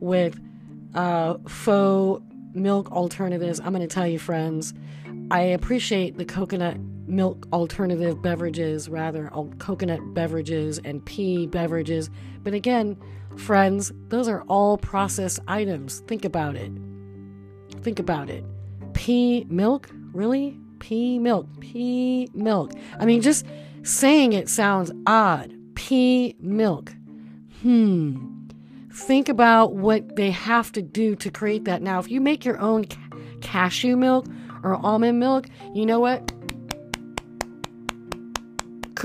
with 0.00 0.38
uh, 0.94 1.36
faux 1.48 2.22
milk 2.52 2.92
alternatives. 2.92 3.60
I'm 3.60 3.72
going 3.72 3.80
to 3.80 3.92
tell 3.92 4.06
you, 4.06 4.18
friends, 4.18 4.74
I 5.30 5.40
appreciate 5.40 6.16
the 6.16 6.24
coconut 6.24 6.76
milk 7.06 7.46
alternative 7.52 8.22
beverages, 8.22 8.88
rather, 8.88 9.30
coconut 9.58 10.14
beverages 10.14 10.80
and 10.84 11.04
pea 11.04 11.46
beverages. 11.46 12.10
But 12.42 12.54
again, 12.54 12.96
friends, 13.36 13.92
those 14.08 14.28
are 14.28 14.42
all 14.42 14.78
processed 14.78 15.40
items. 15.48 16.00
Think 16.00 16.24
about 16.24 16.56
it. 16.56 16.72
Think 17.82 17.98
about 17.98 18.30
it. 18.30 18.44
Pea 18.94 19.46
milk? 19.48 19.90
Really? 20.12 20.58
Pea 20.78 21.18
milk. 21.18 21.46
Pea 21.60 22.28
milk. 22.34 22.72
I 22.98 23.04
mean, 23.04 23.20
just 23.20 23.46
saying 23.82 24.32
it 24.32 24.48
sounds 24.48 24.90
odd. 25.06 25.52
Pea 25.74 26.36
milk. 26.40 26.94
Hmm. 27.62 28.34
Think 28.92 29.28
about 29.28 29.74
what 29.74 30.16
they 30.16 30.30
have 30.30 30.70
to 30.72 30.82
do 30.82 31.16
to 31.16 31.30
create 31.30 31.64
that. 31.64 31.82
Now, 31.82 31.98
if 31.98 32.10
you 32.10 32.20
make 32.20 32.44
your 32.44 32.58
own 32.60 32.84
ca- 32.84 33.00
cashew 33.40 33.96
milk 33.96 34.26
or 34.62 34.76
almond 34.76 35.18
milk, 35.18 35.48
you 35.74 35.84
know 35.84 35.98
what? 35.98 36.32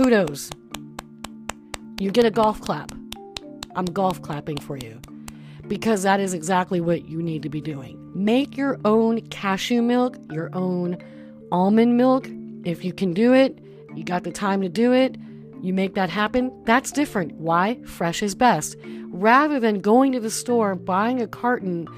Kudos. 0.02 0.50
You 2.00 2.10
get 2.12 2.24
a 2.24 2.32
golf 2.32 2.62
clap. 2.62 2.90
I'm 3.76 3.84
golf 3.84 4.22
clapping 4.22 4.56
for 4.56 4.78
you 4.78 4.98
because 5.68 6.04
that 6.04 6.22
is 6.22 6.34
exactly 6.34 6.80
what 6.80 7.10
you 7.10 7.22
need 7.22 7.44
to 7.44 7.50
be 7.50 7.60
doing. 7.60 8.00
Make 8.16 8.56
your 8.56 8.80
own 8.86 9.20
cashew 9.28 9.82
milk, 9.82 10.16
your 10.32 10.56
own 10.56 11.04
almond 11.52 11.98
milk. 11.98 12.30
If 12.64 12.86
you 12.86 12.94
can 12.94 13.14
do 13.14 13.34
it, 13.34 13.60
you 13.94 14.06
got 14.06 14.24
the 14.24 14.32
time 14.32 14.62
to 14.62 14.70
do 14.70 14.94
it, 14.94 15.18
you 15.62 15.74
make 15.74 15.96
that 15.96 16.10
happen, 16.10 16.50
that's 16.64 16.94
different. 16.94 17.34
Why? 17.34 17.84
Fresh 17.84 18.24
is 18.24 18.36
best. 18.36 18.78
Rather 19.08 19.60
than 19.60 19.82
going 19.82 20.14
to 20.14 20.22
the 20.22 20.32
store, 20.32 20.76
buying 20.76 21.22
a 21.22 21.28
carton 21.28 21.90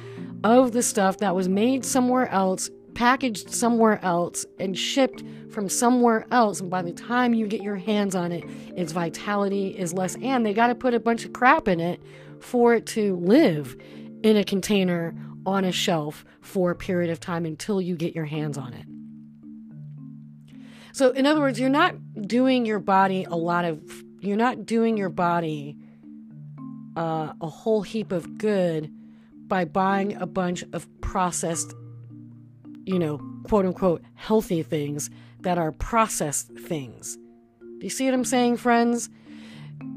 of 0.43 0.71
the 0.71 0.81
stuff 0.81 1.19
that 1.19 1.35
was 1.35 1.47
made 1.47 1.85
somewhere 1.85 2.27
else, 2.29 2.67
packaged 2.93 3.49
somewhere 3.49 4.03
else, 4.03 4.45
and 4.59 4.77
shipped 4.77 5.23
from 5.49 5.69
somewhere 5.69 6.25
else. 6.31 6.61
And 6.61 6.69
by 6.69 6.81
the 6.81 6.91
time 6.91 7.33
you 7.33 7.47
get 7.47 7.61
your 7.61 7.75
hands 7.75 8.15
on 8.15 8.31
it, 8.31 8.43
its 8.75 8.91
vitality 8.91 9.69
is 9.69 9.93
less. 9.93 10.15
And 10.21 10.45
they 10.45 10.53
got 10.53 10.67
to 10.67 10.75
put 10.75 10.93
a 10.93 10.99
bunch 10.99 11.25
of 11.25 11.33
crap 11.33 11.67
in 11.67 11.79
it 11.79 12.01
for 12.39 12.73
it 12.73 12.85
to 12.87 13.15
live 13.17 13.75
in 14.23 14.37
a 14.37 14.43
container 14.43 15.13
on 15.45 15.65
a 15.65 15.71
shelf 15.71 16.23
for 16.41 16.71
a 16.71 16.75
period 16.75 17.11
of 17.11 17.19
time 17.19 17.45
until 17.45 17.81
you 17.81 17.95
get 17.95 18.15
your 18.15 18.25
hands 18.25 18.57
on 18.57 18.73
it. 18.73 18.85
So, 20.93 21.11
in 21.11 21.25
other 21.25 21.39
words, 21.39 21.59
you're 21.59 21.69
not 21.69 21.95
doing 22.27 22.65
your 22.65 22.79
body 22.79 23.23
a 23.23 23.35
lot 23.35 23.65
of, 23.65 23.81
you're 24.19 24.37
not 24.37 24.65
doing 24.65 24.97
your 24.97 25.09
body 25.09 25.77
uh, 26.95 27.33
a 27.39 27.47
whole 27.47 27.81
heap 27.81 28.11
of 28.11 28.37
good 28.37 28.91
by 29.47 29.65
buying 29.65 30.15
a 30.15 30.25
bunch 30.25 30.63
of 30.73 30.87
processed, 31.01 31.73
you 32.91 32.99
know, 32.99 33.19
quote 33.43 33.65
unquote, 33.65 34.03
healthy 34.15 34.61
things 34.61 35.09
that 35.39 35.57
are 35.57 35.71
processed 35.71 36.51
things. 36.59 37.17
Do 37.61 37.85
you 37.85 37.89
see 37.89 38.05
what 38.05 38.13
I'm 38.13 38.25
saying, 38.25 38.57
friends? 38.57 39.09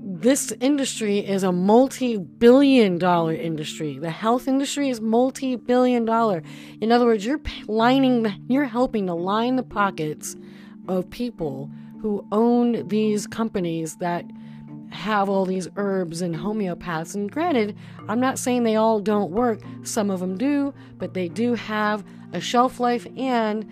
This 0.01 0.53
industry 0.61 1.19
is 1.19 1.43
a 1.43 1.53
multi 1.53 2.17
billion 2.17 2.99
dollar 2.99 3.35
industry. 3.35 3.99
The 3.99 4.11
health 4.11 4.47
industry 4.47 4.89
is 4.89 5.01
multi 5.01 5.57
billion 5.57 6.05
dollar. 6.05 6.43
In 6.81 6.93
other 6.93 7.05
words, 7.05 7.27
you're 7.27 7.41
lining, 7.67 8.33
you're 8.49 8.65
helping 8.65 9.07
to 9.09 9.15
line 9.15 9.57
the 9.57 9.65
pockets 9.65 10.37
of 10.89 11.11
people 11.11 11.71
who 12.01 12.25
own 12.31 12.87
these 12.89 13.27
companies 13.27 13.97
that 13.97 14.25
have 14.95 15.29
all 15.29 15.45
these 15.45 15.69
herbs 15.77 16.23
and 16.23 16.35
homeopaths. 16.35 17.15
And 17.15 17.31
granted, 17.31 17.77
I'm 18.09 18.21
not 18.21 18.39
saying 18.39 18.63
they 18.63 18.77
all 18.77 19.01
don't 19.01 19.31
work, 19.31 19.61
some 19.83 20.11
of 20.11 20.21
them 20.21 20.39
do, 20.39 20.73
but 20.99 21.15
they 21.15 21.29
do 21.29 21.55
have 21.55 22.05
a 22.33 22.41
shelf 22.41 22.81
life 22.81 23.07
and 23.17 23.69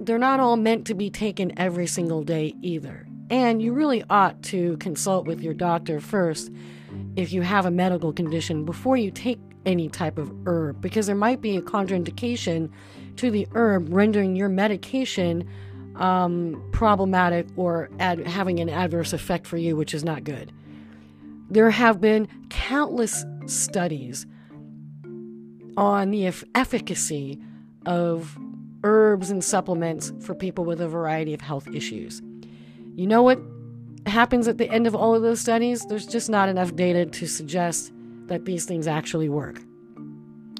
they're 0.00 0.18
not 0.18 0.40
all 0.40 0.56
meant 0.56 0.86
to 0.86 0.94
be 0.94 1.10
taken 1.10 1.56
every 1.58 1.86
single 1.86 2.22
day 2.22 2.54
either. 2.62 3.06
And 3.30 3.62
you 3.62 3.72
really 3.72 4.04
ought 4.10 4.42
to 4.44 4.76
consult 4.78 5.26
with 5.26 5.40
your 5.40 5.54
doctor 5.54 6.00
first 6.00 6.50
if 7.16 7.32
you 7.32 7.42
have 7.42 7.66
a 7.66 7.70
medical 7.70 8.12
condition 8.12 8.64
before 8.64 8.96
you 8.96 9.10
take 9.10 9.40
any 9.66 9.88
type 9.88 10.18
of 10.18 10.32
herb, 10.46 10.80
because 10.80 11.06
there 11.06 11.14
might 11.14 11.40
be 11.40 11.56
a 11.56 11.62
contraindication 11.62 12.70
to 13.16 13.30
the 13.30 13.46
herb 13.54 13.88
rendering 13.90 14.36
your 14.36 14.48
medication 14.48 15.48
um, 15.96 16.62
problematic 16.72 17.46
or 17.56 17.90
ad- 17.98 18.26
having 18.26 18.60
an 18.60 18.68
adverse 18.68 19.12
effect 19.12 19.46
for 19.46 19.56
you, 19.56 19.76
which 19.76 19.94
is 19.94 20.04
not 20.04 20.24
good. 20.24 20.52
There 21.50 21.70
have 21.70 22.00
been 22.00 22.28
countless 22.50 23.24
studies 23.46 24.26
on 25.76 26.10
the 26.10 26.26
f- 26.26 26.44
efficacy 26.54 27.38
of 27.86 28.38
herbs 28.82 29.30
and 29.30 29.42
supplements 29.42 30.12
for 30.20 30.34
people 30.34 30.64
with 30.64 30.80
a 30.80 30.88
variety 30.88 31.34
of 31.34 31.40
health 31.40 31.68
issues. 31.68 32.22
You 32.96 33.06
know 33.06 33.22
what 33.22 33.40
happens 34.06 34.48
at 34.48 34.58
the 34.58 34.70
end 34.70 34.86
of 34.86 34.94
all 34.94 35.14
of 35.14 35.22
those 35.22 35.40
studies? 35.40 35.84
There's 35.86 36.06
just 36.06 36.28
not 36.28 36.48
enough 36.48 36.74
data 36.74 37.06
to 37.06 37.26
suggest 37.26 37.92
that 38.26 38.44
these 38.44 38.64
things 38.64 38.86
actually 38.86 39.28
work. 39.28 39.60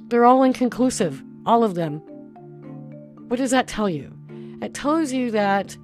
They're 0.08 0.24
all 0.24 0.42
inconclusive, 0.42 1.22
all 1.46 1.64
of 1.64 1.74
them. 1.74 1.98
What 3.28 3.36
does 3.36 3.50
that 3.50 3.66
tell 3.66 3.88
you? 3.88 4.13
It 4.64 4.75
tells 4.75 5.12
you 5.12 5.30
that 5.33 5.76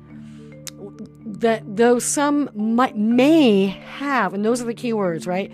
that 1.24 1.76
though 1.76 1.98
some 1.98 2.50
might, 2.54 2.96
may 2.96 3.66
have, 3.66 4.34
and 4.34 4.44
those 4.44 4.60
are 4.60 4.64
the 4.64 4.74
key 4.74 4.92
words, 4.92 5.26
right? 5.26 5.52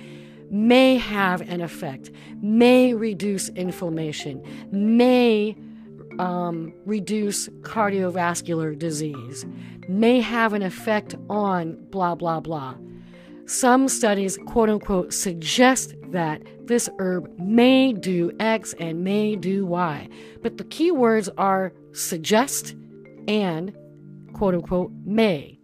May 0.51 0.97
have 0.97 1.41
an 1.43 1.61
effect, 1.61 2.11
may 2.41 2.95
reduce 2.95 3.49
inflammation, 3.51 4.43
may 4.71 5.57
um, 6.19 6.73
reduce 6.85 7.49
cardiovascular 7.61 8.79
disease, 8.79 9.45
may 9.89 10.21
have 10.21 10.53
an 10.53 10.63
effect 10.63 11.15
on 11.29 11.77
blah, 11.91 12.15
blah, 12.15 12.41
blah. 12.41 12.75
Some 13.47 13.89
studies, 13.89 14.39
quote 14.47 14.71
unquote, 14.71 15.13
suggest 15.13 15.95
that 16.11 16.43
this 16.67 16.89
herb 16.99 17.33
may 17.39 17.93
do 17.93 18.33
X 18.41 18.75
and 18.81 19.05
may 19.05 19.37
do 19.37 19.67
Y. 19.67 20.09
But 20.43 20.59
the 20.59 20.65
key 20.65 20.91
words 20.91 21.29
are 21.39 21.73
suggest 21.93 22.75
and 23.29 23.75
quote 24.33 24.55
unquote 24.55 24.93
may. 25.05 25.59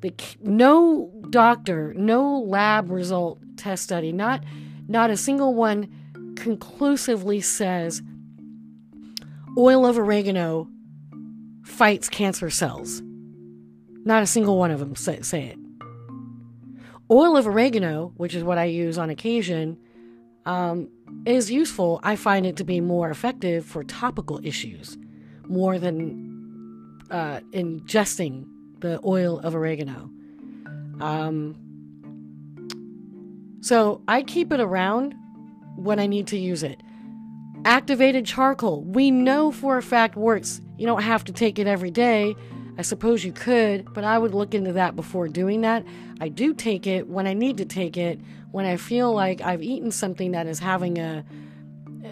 The, 0.00 0.14
no 0.40 1.12
doctor, 1.30 1.92
no 1.94 2.40
lab 2.40 2.90
result 2.90 3.38
test 3.56 3.82
study, 3.82 4.12
not 4.12 4.42
not 4.88 5.10
a 5.10 5.16
single 5.16 5.54
one 5.54 6.34
conclusively 6.36 7.40
says 7.40 8.02
oil 9.58 9.84
of 9.84 9.98
oregano 9.98 10.68
fights 11.62 12.08
cancer 12.08 12.50
cells. 12.50 13.02
Not 14.04 14.22
a 14.22 14.26
single 14.26 14.58
one 14.58 14.70
of 14.70 14.80
them 14.80 14.96
say, 14.96 15.20
say 15.20 15.44
it. 15.48 15.58
Oil 17.10 17.36
of 17.36 17.46
oregano, 17.46 18.12
which 18.16 18.34
is 18.34 18.42
what 18.42 18.56
I 18.56 18.64
use 18.64 18.96
on 18.96 19.10
occasion, 19.10 19.76
um, 20.46 20.88
is 21.26 21.50
useful. 21.50 22.00
I 22.02 22.16
find 22.16 22.46
it 22.46 22.56
to 22.56 22.64
be 22.64 22.80
more 22.80 23.10
effective 23.10 23.66
for 23.66 23.84
topical 23.84 24.40
issues 24.44 24.96
more 25.46 25.78
than 25.78 26.29
uh, 27.10 27.40
ingesting 27.52 28.46
the 28.80 29.00
oil 29.04 29.38
of 29.40 29.54
oregano. 29.54 30.10
Um, 31.00 31.56
so 33.60 34.02
I 34.08 34.22
keep 34.22 34.52
it 34.52 34.60
around 34.60 35.14
when 35.76 35.98
I 35.98 36.06
need 36.06 36.26
to 36.28 36.38
use 36.38 36.62
it. 36.62 36.80
Activated 37.64 38.24
charcoal, 38.24 38.82
we 38.84 39.10
know 39.10 39.50
for 39.50 39.76
a 39.76 39.82
fact 39.82 40.16
works. 40.16 40.60
You 40.78 40.86
don't 40.86 41.02
have 41.02 41.24
to 41.24 41.32
take 41.32 41.58
it 41.58 41.66
every 41.66 41.90
day. 41.90 42.34
I 42.78 42.82
suppose 42.82 43.22
you 43.24 43.32
could, 43.32 43.92
but 43.92 44.04
I 44.04 44.16
would 44.16 44.34
look 44.34 44.54
into 44.54 44.72
that 44.72 44.96
before 44.96 45.28
doing 45.28 45.60
that. 45.60 45.84
I 46.20 46.28
do 46.28 46.54
take 46.54 46.86
it 46.86 47.08
when 47.08 47.26
I 47.26 47.34
need 47.34 47.58
to 47.58 47.66
take 47.66 47.98
it, 47.98 48.18
when 48.52 48.64
I 48.64 48.78
feel 48.78 49.12
like 49.12 49.42
I've 49.42 49.62
eaten 49.62 49.90
something 49.90 50.32
that 50.32 50.46
is 50.46 50.58
having 50.58 50.98
a 50.98 51.24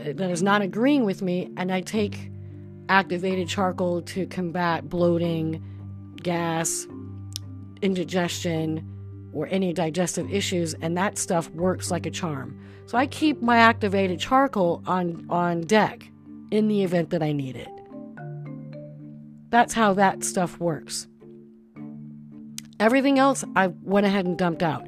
that 0.04 0.30
is 0.30 0.42
not 0.42 0.60
agreeing 0.60 1.04
with 1.04 1.22
me, 1.22 1.50
and 1.56 1.72
I 1.72 1.80
take 1.80 2.30
activated 2.88 3.48
charcoal 3.48 4.02
to 4.02 4.26
combat 4.26 4.88
bloating, 4.88 5.62
gas, 6.22 6.86
indigestion, 7.82 8.84
or 9.32 9.46
any 9.50 9.72
digestive 9.72 10.30
issues, 10.30 10.74
and 10.74 10.96
that 10.96 11.18
stuff 11.18 11.50
works 11.50 11.90
like 11.90 12.06
a 12.06 12.10
charm. 12.10 12.58
So 12.86 12.96
I 12.96 13.06
keep 13.06 13.42
my 13.42 13.58
activated 13.58 14.18
charcoal 14.18 14.82
on, 14.86 15.26
on 15.28 15.62
deck 15.62 16.10
in 16.50 16.68
the 16.68 16.82
event 16.82 17.10
that 17.10 17.22
I 17.22 17.32
need 17.32 17.56
it. 17.56 17.68
That's 19.50 19.74
how 19.74 19.94
that 19.94 20.24
stuff 20.24 20.58
works. 20.58 21.06
Everything 22.80 23.18
else 23.18 23.44
I 23.56 23.68
went 23.82 24.06
ahead 24.06 24.24
and 24.24 24.38
dumped 24.38 24.62
out. 24.62 24.86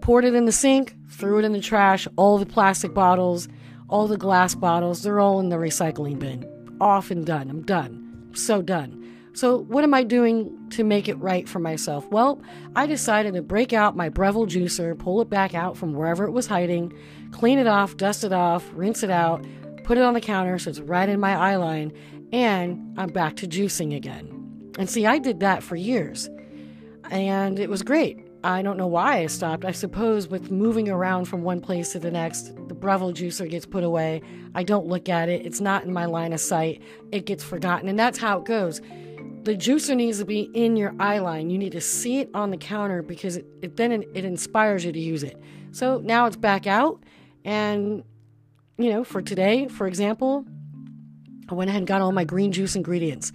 Poured 0.00 0.24
it 0.24 0.34
in 0.34 0.44
the 0.44 0.52
sink, 0.52 0.96
threw 1.10 1.38
it 1.38 1.44
in 1.44 1.52
the 1.52 1.60
trash, 1.60 2.06
all 2.16 2.38
the 2.38 2.46
plastic 2.46 2.94
bottles, 2.94 3.48
all 3.88 4.06
the 4.06 4.16
glass 4.16 4.54
bottles, 4.54 5.02
they're 5.02 5.20
all 5.20 5.40
in 5.40 5.48
the 5.48 5.56
recycling 5.56 6.18
bin. 6.18 6.55
Off 6.80 7.10
and 7.10 7.24
done. 7.24 7.50
I'm 7.50 7.62
done. 7.62 8.30
so 8.34 8.62
done. 8.62 9.02
So, 9.32 9.58
what 9.58 9.84
am 9.84 9.92
I 9.92 10.02
doing 10.02 10.66
to 10.70 10.82
make 10.82 11.08
it 11.08 11.16
right 11.16 11.46
for 11.46 11.58
myself? 11.58 12.08
Well, 12.10 12.40
I 12.74 12.86
decided 12.86 13.34
to 13.34 13.42
break 13.42 13.74
out 13.74 13.94
my 13.94 14.08
Breville 14.08 14.46
juicer, 14.46 14.98
pull 14.98 15.20
it 15.20 15.28
back 15.28 15.54
out 15.54 15.76
from 15.76 15.92
wherever 15.92 16.24
it 16.24 16.30
was 16.30 16.46
hiding, 16.46 16.94
clean 17.32 17.58
it 17.58 17.66
off, 17.66 17.98
dust 17.98 18.24
it 18.24 18.32
off, 18.32 18.64
rinse 18.72 19.02
it 19.02 19.10
out, 19.10 19.46
put 19.84 19.98
it 19.98 20.04
on 20.04 20.14
the 20.14 20.22
counter 20.22 20.58
so 20.58 20.70
it's 20.70 20.80
right 20.80 21.06
in 21.06 21.20
my 21.20 21.36
eye 21.36 21.56
line, 21.56 21.92
and 22.32 22.98
I'm 22.98 23.10
back 23.10 23.36
to 23.36 23.46
juicing 23.46 23.94
again. 23.94 24.72
And 24.78 24.88
see, 24.88 25.04
I 25.04 25.18
did 25.18 25.40
that 25.40 25.62
for 25.62 25.76
years, 25.76 26.30
and 27.10 27.58
it 27.58 27.68
was 27.68 27.82
great. 27.82 28.26
I 28.42 28.62
don't 28.62 28.76
know 28.78 28.86
why 28.86 29.18
I 29.18 29.26
stopped. 29.26 29.66
I 29.66 29.72
suppose 29.72 30.28
with 30.28 30.50
moving 30.50 30.88
around 30.88 31.26
from 31.26 31.42
one 31.42 31.60
place 31.60 31.92
to 31.92 31.98
the 31.98 32.10
next, 32.10 32.52
Breville 32.80 33.12
juicer 33.12 33.48
gets 33.48 33.66
put 33.66 33.84
away. 33.84 34.22
I 34.54 34.62
don't 34.62 34.86
look 34.86 35.08
at 35.08 35.28
it. 35.28 35.44
It's 35.46 35.60
not 35.60 35.84
in 35.84 35.92
my 35.92 36.06
line 36.06 36.32
of 36.32 36.40
sight. 36.40 36.82
It 37.12 37.26
gets 37.26 37.42
forgotten. 37.44 37.88
And 37.88 37.98
that's 37.98 38.18
how 38.18 38.38
it 38.38 38.44
goes 38.44 38.80
the 39.46 39.56
juicer 39.56 39.94
needs 39.94 40.18
to 40.18 40.24
be 40.24 40.50
in 40.54 40.76
your 40.76 40.92
eye 40.98 41.18
line. 41.20 41.50
You 41.50 41.56
need 41.56 41.70
to 41.72 41.80
see 41.80 42.18
it 42.18 42.28
on 42.34 42.50
the 42.50 42.56
counter 42.56 43.00
because 43.00 43.36
it, 43.36 43.46
it 43.62 43.76
then 43.76 43.92
it, 43.92 44.24
inspires 44.24 44.84
you 44.84 44.90
to 44.90 44.98
use 44.98 45.22
it. 45.22 45.40
So 45.70 46.00
now 46.04 46.26
it's 46.26 46.36
back 46.36 46.66
out, 46.66 47.00
and 47.44 48.02
you 48.76 48.90
know, 48.90 49.04
for 49.04 49.22
today, 49.22 49.68
for 49.68 49.86
example, 49.86 50.44
I 51.48 51.54
went 51.54 51.70
ahead 51.70 51.78
and 51.78 51.86
got 51.86 52.00
all 52.00 52.10
my 52.10 52.24
green 52.24 52.50
juice 52.50 52.74
ingredients. 52.74 53.32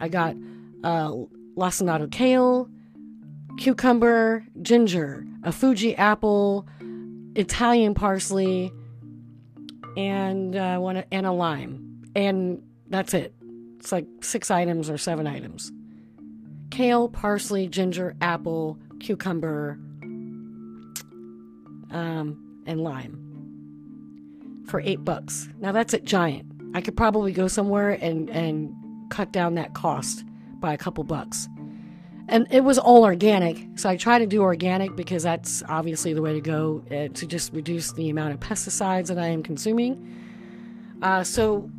I 0.00 0.08
got 0.08 0.34
uh, 0.82 1.12
lacinato 1.56 2.10
kale, 2.10 2.68
cucumber, 3.56 4.44
ginger, 4.62 5.24
a 5.44 5.52
Fuji 5.52 5.94
apple, 5.94 6.66
Italian 7.36 7.94
parsley, 7.94 8.72
and 9.96 10.56
uh, 10.56 10.78
one 10.78 11.04
and 11.10 11.26
a 11.26 11.32
lime, 11.32 12.02
and 12.14 12.62
that's 12.88 13.14
it. 13.14 13.34
It's 13.78 13.92
like 13.92 14.06
six 14.20 14.50
items 14.50 14.88
or 14.88 14.98
seven 14.98 15.26
items 15.26 15.72
kale, 16.70 17.08
parsley, 17.08 17.68
ginger, 17.68 18.16
apple, 18.22 18.78
cucumber, 18.98 19.78
um, 21.90 22.62
and 22.66 22.82
lime 22.82 23.18
for 24.66 24.80
eight 24.80 25.04
bucks. 25.04 25.48
Now 25.58 25.72
that's 25.72 25.92
at 25.92 26.04
Giant. 26.04 26.46
I 26.74 26.80
could 26.80 26.96
probably 26.96 27.32
go 27.32 27.46
somewhere 27.46 27.90
and, 27.90 28.30
and 28.30 28.74
cut 29.10 29.32
down 29.32 29.54
that 29.56 29.74
cost 29.74 30.24
by 30.60 30.72
a 30.72 30.78
couple 30.78 31.04
bucks. 31.04 31.46
And 32.32 32.46
it 32.50 32.64
was 32.64 32.78
all 32.78 33.04
organic, 33.04 33.62
so 33.74 33.90
I 33.90 33.98
try 33.98 34.18
to 34.18 34.24
do 34.24 34.40
organic 34.40 34.96
because 34.96 35.22
that's 35.22 35.62
obviously 35.68 36.14
the 36.14 36.22
way 36.22 36.32
to 36.32 36.40
go 36.40 36.82
uh, 36.90 37.12
to 37.12 37.26
just 37.26 37.52
reduce 37.52 37.92
the 37.92 38.08
amount 38.08 38.32
of 38.32 38.40
pesticides 38.40 39.08
that 39.08 39.18
I 39.18 39.26
am 39.26 39.42
consuming. 39.42 40.98
Uh, 41.02 41.24
so 41.24 41.70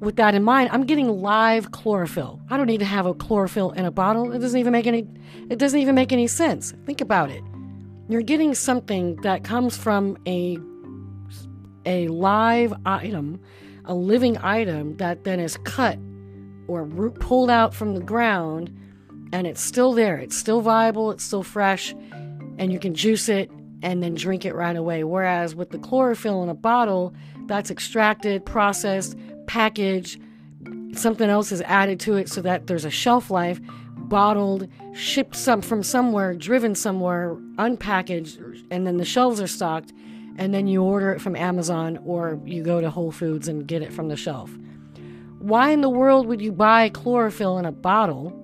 with 0.00 0.16
that 0.16 0.34
in 0.34 0.44
mind, 0.44 0.68
I'm 0.70 0.84
getting 0.84 1.08
live 1.08 1.70
chlorophyll. 1.70 2.42
I 2.50 2.58
don't 2.58 2.66
need 2.66 2.80
to 2.80 2.84
have 2.84 3.06
a 3.06 3.14
chlorophyll 3.14 3.70
in 3.70 3.86
a 3.86 3.90
bottle. 3.90 4.32
It 4.32 4.40
doesn't 4.40 4.60
even 4.60 4.72
make 4.72 4.86
any 4.86 5.08
it 5.48 5.58
doesn't 5.58 5.80
even 5.80 5.94
make 5.94 6.12
any 6.12 6.26
sense. 6.26 6.74
Think 6.84 7.00
about 7.00 7.30
it. 7.30 7.42
You're 8.10 8.20
getting 8.20 8.54
something 8.54 9.16
that 9.22 9.44
comes 9.44 9.78
from 9.78 10.18
a 10.26 10.58
a 11.86 12.08
live 12.08 12.74
item, 12.84 13.40
a 13.86 13.94
living 13.94 14.36
item 14.42 14.98
that 14.98 15.24
then 15.24 15.40
is 15.40 15.56
cut 15.64 15.98
or 16.68 16.84
root 16.84 17.18
pulled 17.18 17.48
out 17.48 17.72
from 17.72 17.94
the 17.94 18.02
ground 18.02 18.70
and 19.32 19.46
it's 19.46 19.60
still 19.60 19.92
there. 19.92 20.18
It's 20.18 20.36
still 20.36 20.60
viable, 20.60 21.10
it's 21.10 21.24
still 21.24 21.42
fresh, 21.42 21.94
and 22.58 22.72
you 22.72 22.78
can 22.78 22.94
juice 22.94 23.28
it 23.28 23.50
and 23.82 24.02
then 24.02 24.14
drink 24.14 24.44
it 24.44 24.54
right 24.54 24.76
away. 24.76 25.02
Whereas 25.02 25.54
with 25.54 25.70
the 25.70 25.78
chlorophyll 25.78 26.42
in 26.42 26.48
a 26.48 26.54
bottle, 26.54 27.14
that's 27.46 27.70
extracted, 27.70 28.44
processed, 28.44 29.16
packaged, 29.46 30.20
something 30.92 31.28
else 31.28 31.50
is 31.50 31.62
added 31.62 31.98
to 32.00 32.16
it 32.16 32.28
so 32.28 32.42
that 32.42 32.66
there's 32.66 32.84
a 32.84 32.90
shelf 32.90 33.30
life, 33.30 33.60
bottled, 33.96 34.68
shipped 34.92 35.34
some 35.34 35.62
from 35.62 35.82
somewhere, 35.82 36.34
driven 36.34 36.74
somewhere, 36.74 37.34
unpackaged, 37.56 38.64
and 38.70 38.86
then 38.86 38.98
the 38.98 39.04
shelves 39.04 39.40
are 39.40 39.46
stocked, 39.46 39.92
and 40.36 40.52
then 40.54 40.66
you 40.66 40.82
order 40.82 41.12
it 41.12 41.20
from 41.20 41.34
Amazon 41.34 41.98
or 42.04 42.38
you 42.44 42.62
go 42.62 42.80
to 42.80 42.90
Whole 42.90 43.10
Foods 43.10 43.48
and 43.48 43.66
get 43.66 43.82
it 43.82 43.92
from 43.92 44.08
the 44.08 44.16
shelf. 44.16 44.50
Why 45.38 45.70
in 45.70 45.80
the 45.80 45.90
world 45.90 46.26
would 46.26 46.40
you 46.40 46.52
buy 46.52 46.88
chlorophyll 46.90 47.58
in 47.58 47.64
a 47.64 47.72
bottle 47.72 48.38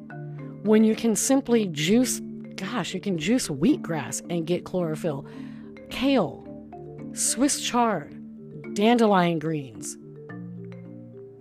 when 0.63 0.85
you 0.85 0.95
can 0.95 1.15
simply 1.17 1.67
juice, 1.67 2.21
gosh, 2.57 2.95
you 2.95 3.01
can 3.01 3.19
juice 3.19 3.49
wheatgrass 3.49 4.23
and 4.31 4.47
get 4.47 4.65
chlorophyll, 4.65 5.27
kale, 5.91 6.45
Swiss 7.13 7.61
chard, 7.61 8.15
dandelion 8.75 9.39
greens, 9.39 9.97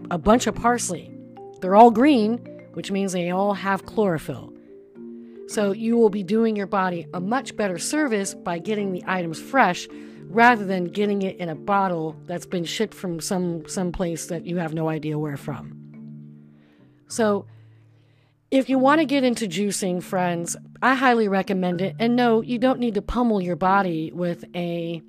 a 0.09 0.17
bunch 0.17 0.47
of 0.47 0.55
parsley. 0.55 1.11
They're 1.61 1.75
all 1.75 1.91
green, 1.91 2.37
which 2.73 2.91
means 2.91 3.11
they 3.11 3.31
all 3.31 3.53
have 3.53 3.85
chlorophyll. 3.85 4.53
So 5.47 5.71
you 5.71 5.97
will 5.97 6.09
be 6.09 6.23
doing 6.23 6.55
your 6.55 6.67
body 6.67 7.07
a 7.13 7.21
much 7.21 7.55
better 7.55 7.77
service 7.77 8.33
by 8.33 8.59
getting 8.59 8.91
the 8.91 9.03
items 9.07 9.39
fresh 9.39 9.87
rather 10.29 10.65
than 10.65 10.85
getting 10.85 11.21
it 11.21 11.37
in 11.37 11.49
a 11.49 11.55
bottle 11.55 12.15
that's 12.25 12.45
been 12.45 12.65
shipped 12.65 12.93
from 12.93 13.19
some 13.19 13.65
some 13.67 13.91
place 13.91 14.25
that 14.27 14.45
you 14.45 14.57
have 14.57 14.73
no 14.73 14.89
idea 14.89 15.17
where 15.17 15.37
from. 15.37 15.73
So 17.07 17.45
if 18.49 18.69
you 18.69 18.79
want 18.79 19.01
to 19.01 19.05
get 19.05 19.23
into 19.23 19.45
juicing, 19.45 20.01
friends, 20.01 20.55
I 20.81 20.95
highly 20.95 21.27
recommend 21.27 21.81
it. 21.81 21.95
And 21.99 22.15
no, 22.15 22.41
you 22.41 22.57
don't 22.57 22.79
need 22.79 22.93
to 22.93 23.01
pummel 23.01 23.41
your 23.41 23.57
body 23.57 24.11
with 24.13 24.45
a 24.55 25.01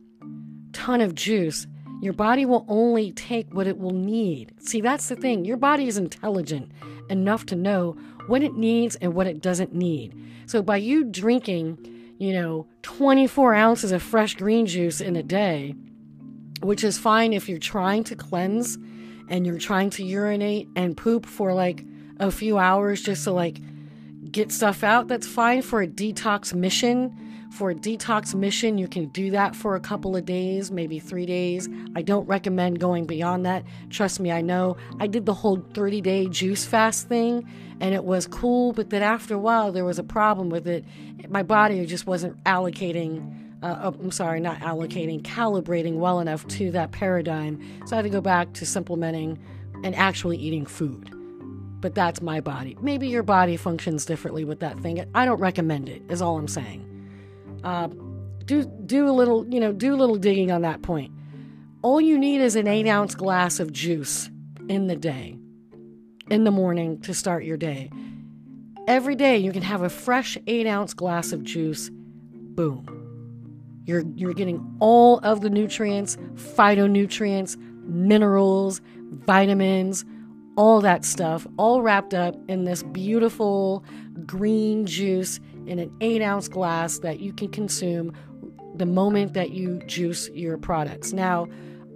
ton 0.72 1.00
of 1.00 1.14
juice. 1.14 1.66
Your 2.00 2.12
body 2.12 2.44
will 2.44 2.64
only 2.68 3.12
take 3.12 3.54
what 3.54 3.66
it 3.66 3.78
will 3.78 3.92
need. 3.92 4.54
See, 4.60 4.80
that's 4.80 5.08
the 5.08 5.16
thing. 5.16 5.44
Your 5.44 5.56
body 5.56 5.86
is 5.86 5.98
intelligent 5.98 6.72
enough 7.10 7.46
to 7.46 7.56
know 7.56 7.96
what 8.26 8.42
it 8.42 8.54
needs 8.54 8.96
and 8.96 9.14
what 9.14 9.26
it 9.26 9.40
doesn't 9.40 9.72
need. 9.72 10.14
So 10.46 10.60
by 10.60 10.76
you 10.78 11.04
drinking, 11.04 12.14
you 12.18 12.32
know, 12.32 12.66
24 12.82 13.54
ounces 13.54 13.92
of 13.92 14.02
fresh 14.02 14.34
green 14.34 14.66
juice 14.66 15.00
in 15.00 15.14
a 15.14 15.22
day, 15.22 15.74
which 16.60 16.82
is 16.82 16.98
fine 16.98 17.32
if 17.32 17.48
you're 17.48 17.58
trying 17.58 18.02
to 18.04 18.16
cleanse 18.16 18.76
and 19.28 19.46
you're 19.46 19.58
trying 19.58 19.90
to 19.90 20.04
urinate 20.04 20.68
and 20.74 20.96
poop 20.96 21.24
for 21.24 21.54
like 21.54 21.84
a 22.20 22.30
few 22.30 22.58
hours 22.58 23.02
just 23.02 23.24
to 23.24 23.32
like 23.32 23.60
get 24.30 24.52
stuff 24.52 24.82
out, 24.82 25.08
that's 25.08 25.26
fine 25.26 25.62
for 25.62 25.82
a 25.82 25.86
detox 25.86 26.52
mission 26.52 27.14
for 27.50 27.70
a 27.70 27.74
detox 27.74 28.34
mission, 28.34 28.78
you 28.78 28.88
can 28.88 29.06
do 29.06 29.30
that 29.30 29.56
for 29.56 29.74
a 29.74 29.80
couple 29.80 30.14
of 30.16 30.24
days, 30.24 30.70
maybe 30.70 30.98
three 30.98 31.26
days. 31.26 31.68
I 31.96 32.02
don't 32.02 32.26
recommend 32.26 32.78
going 32.78 33.06
beyond 33.06 33.46
that. 33.46 33.64
Trust 33.90 34.20
me, 34.20 34.30
I 34.30 34.42
know. 34.42 34.76
I 35.00 35.06
did 35.06 35.26
the 35.26 35.34
whole 35.34 35.64
30 35.74 36.00
day 36.00 36.28
juice 36.28 36.64
fast 36.64 37.08
thing 37.08 37.48
and 37.80 37.94
it 37.94 38.04
was 38.04 38.26
cool, 38.26 38.72
but 38.72 38.90
then 38.90 39.02
after 39.02 39.34
a 39.34 39.38
while, 39.38 39.72
there 39.72 39.84
was 39.84 39.98
a 39.98 40.04
problem 40.04 40.50
with 40.50 40.68
it. 40.68 40.84
My 41.28 41.42
body 41.42 41.84
just 41.86 42.06
wasn't 42.06 42.42
allocating. 42.44 43.34
Uh, 43.62 43.76
oh, 43.82 43.96
I'm 43.98 44.12
sorry, 44.12 44.40
not 44.40 44.60
allocating, 44.60 45.22
calibrating 45.22 45.94
well 45.94 46.20
enough 46.20 46.46
to 46.48 46.70
that 46.72 46.92
paradigm. 46.92 47.60
So 47.86 47.96
I 47.96 47.98
had 47.98 48.02
to 48.02 48.10
go 48.10 48.20
back 48.20 48.52
to 48.54 48.66
supplementing 48.66 49.38
and 49.82 49.94
actually 49.94 50.36
eating 50.36 50.66
food 50.66 51.17
but 51.80 51.94
that's 51.94 52.20
my 52.20 52.40
body. 52.40 52.76
Maybe 52.80 53.08
your 53.08 53.22
body 53.22 53.56
functions 53.56 54.04
differently 54.04 54.44
with 54.44 54.60
that 54.60 54.78
thing. 54.80 55.04
I 55.14 55.24
don't 55.24 55.40
recommend 55.40 55.88
it, 55.88 56.02
is 56.08 56.20
all 56.20 56.36
I'm 56.36 56.48
saying. 56.48 56.84
Uh, 57.64 57.88
do 58.44 58.64
do 58.64 59.08
a 59.08 59.12
little, 59.12 59.46
you 59.48 59.60
know, 59.60 59.72
do 59.72 59.94
a 59.94 59.96
little 59.96 60.16
digging 60.16 60.50
on 60.50 60.62
that 60.62 60.82
point. 60.82 61.12
all 61.82 62.00
you 62.00 62.18
need 62.18 62.40
is 62.40 62.56
an 62.56 62.66
eight 62.66 62.88
ounce 62.88 63.14
glass 63.14 63.60
of 63.60 63.72
juice 63.72 64.30
in 64.68 64.86
the 64.86 64.96
day, 64.96 65.36
in 66.30 66.44
the 66.44 66.50
morning 66.50 67.00
to 67.02 67.14
start 67.14 67.44
your 67.44 67.56
day. 67.56 67.90
Every 68.86 69.14
day 69.14 69.36
you 69.38 69.52
can 69.52 69.62
have 69.62 69.82
a 69.82 69.88
fresh 69.88 70.36
eight 70.46 70.66
ounce 70.66 70.94
glass 70.94 71.32
of 71.32 71.42
juice. 71.44 71.90
Boom. 71.92 72.94
You're, 73.84 74.04
you're 74.16 74.34
getting 74.34 74.76
all 74.80 75.18
of 75.20 75.40
the 75.40 75.48
nutrients, 75.48 76.16
phytonutrients, 76.34 77.56
minerals, 77.84 78.82
vitamins, 79.10 80.04
all 80.58 80.80
that 80.80 81.04
stuff, 81.04 81.46
all 81.56 81.82
wrapped 81.82 82.12
up 82.12 82.34
in 82.48 82.64
this 82.64 82.82
beautiful 82.82 83.84
green 84.26 84.84
juice 84.84 85.38
in 85.66 85.78
an 85.78 85.88
eight 86.00 86.20
ounce 86.20 86.48
glass 86.48 86.98
that 86.98 87.20
you 87.20 87.32
can 87.32 87.48
consume 87.48 88.12
the 88.74 88.84
moment 88.84 89.34
that 89.34 89.50
you 89.50 89.78
juice 89.86 90.28
your 90.30 90.58
products. 90.58 91.12
Now, 91.12 91.46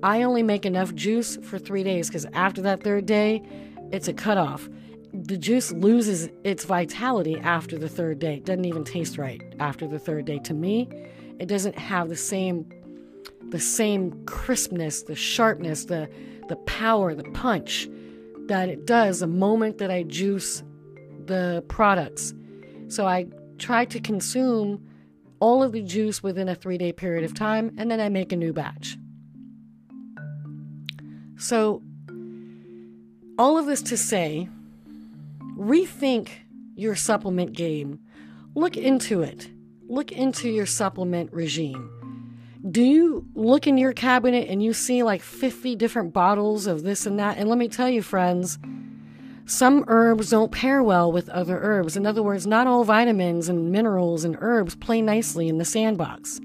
I 0.04 0.22
only 0.22 0.44
make 0.44 0.64
enough 0.64 0.94
juice 0.94 1.36
for 1.42 1.58
three 1.58 1.82
days 1.82 2.06
because 2.06 2.24
after 2.34 2.62
that 2.62 2.84
third 2.84 3.04
day, 3.04 3.42
it's 3.90 4.06
a 4.06 4.12
cutoff. 4.12 4.68
The 5.12 5.36
juice 5.36 5.72
loses 5.72 6.28
its 6.44 6.64
vitality 6.64 7.40
after 7.40 7.76
the 7.76 7.88
third 7.88 8.20
day. 8.20 8.34
It 8.34 8.44
doesn't 8.44 8.64
even 8.64 8.84
taste 8.84 9.18
right 9.18 9.42
after 9.58 9.88
the 9.88 9.98
third 9.98 10.24
day. 10.24 10.38
To 10.38 10.54
me, 10.54 10.88
it 11.40 11.46
doesn't 11.46 11.76
have 11.76 12.08
the 12.08 12.16
same 12.16 12.70
the 13.48 13.60
same 13.60 14.24
crispness, 14.24 15.02
the 15.02 15.16
sharpness, 15.16 15.86
the 15.86 16.08
the 16.48 16.56
power, 16.56 17.12
the 17.12 17.24
punch 17.24 17.88
that 18.48 18.68
it 18.68 18.86
does 18.86 19.20
the 19.20 19.26
moment 19.26 19.78
that 19.78 19.90
I 19.90 20.02
juice 20.02 20.62
the 21.26 21.64
products. 21.68 22.34
So 22.88 23.06
I 23.06 23.26
try 23.58 23.84
to 23.86 24.00
consume 24.00 24.86
all 25.40 25.62
of 25.62 25.72
the 25.72 25.82
juice 25.82 26.22
within 26.22 26.48
a 26.48 26.54
three 26.54 26.78
day 26.78 26.92
period 26.92 27.24
of 27.24 27.34
time, 27.34 27.74
and 27.76 27.90
then 27.90 28.00
I 28.00 28.08
make 28.08 28.32
a 28.32 28.36
new 28.36 28.52
batch. 28.52 28.96
So, 31.36 31.82
all 33.38 33.58
of 33.58 33.66
this 33.66 33.82
to 33.82 33.96
say, 33.96 34.48
rethink 35.56 36.28
your 36.76 36.94
supplement 36.94 37.54
game. 37.54 37.98
Look 38.54 38.76
into 38.76 39.22
it. 39.22 39.50
Look 39.88 40.12
into 40.12 40.48
your 40.48 40.66
supplement 40.66 41.32
regime. 41.32 42.01
Do 42.70 42.80
you 42.82 43.26
look 43.34 43.66
in 43.66 43.76
your 43.76 43.92
cabinet 43.92 44.48
and 44.48 44.62
you 44.62 44.72
see 44.72 45.02
like 45.02 45.22
50 45.22 45.74
different 45.74 46.12
bottles 46.12 46.66
of 46.66 46.84
this 46.84 47.06
and 47.06 47.18
that? 47.18 47.36
And 47.38 47.48
let 47.48 47.58
me 47.58 47.68
tell 47.68 47.88
you, 47.88 48.02
friends, 48.02 48.58
some 49.46 49.84
herbs 49.88 50.30
don't 50.30 50.52
pair 50.52 50.82
well 50.82 51.10
with 51.10 51.28
other 51.30 51.58
herbs. 51.60 51.96
In 51.96 52.06
other 52.06 52.22
words, 52.22 52.46
not 52.46 52.68
all 52.68 52.84
vitamins 52.84 53.48
and 53.48 53.72
minerals 53.72 54.24
and 54.24 54.36
herbs 54.40 54.76
play 54.76 55.02
nicely 55.02 55.48
in 55.48 55.58
the 55.58 55.64
sandbox. 55.64 56.40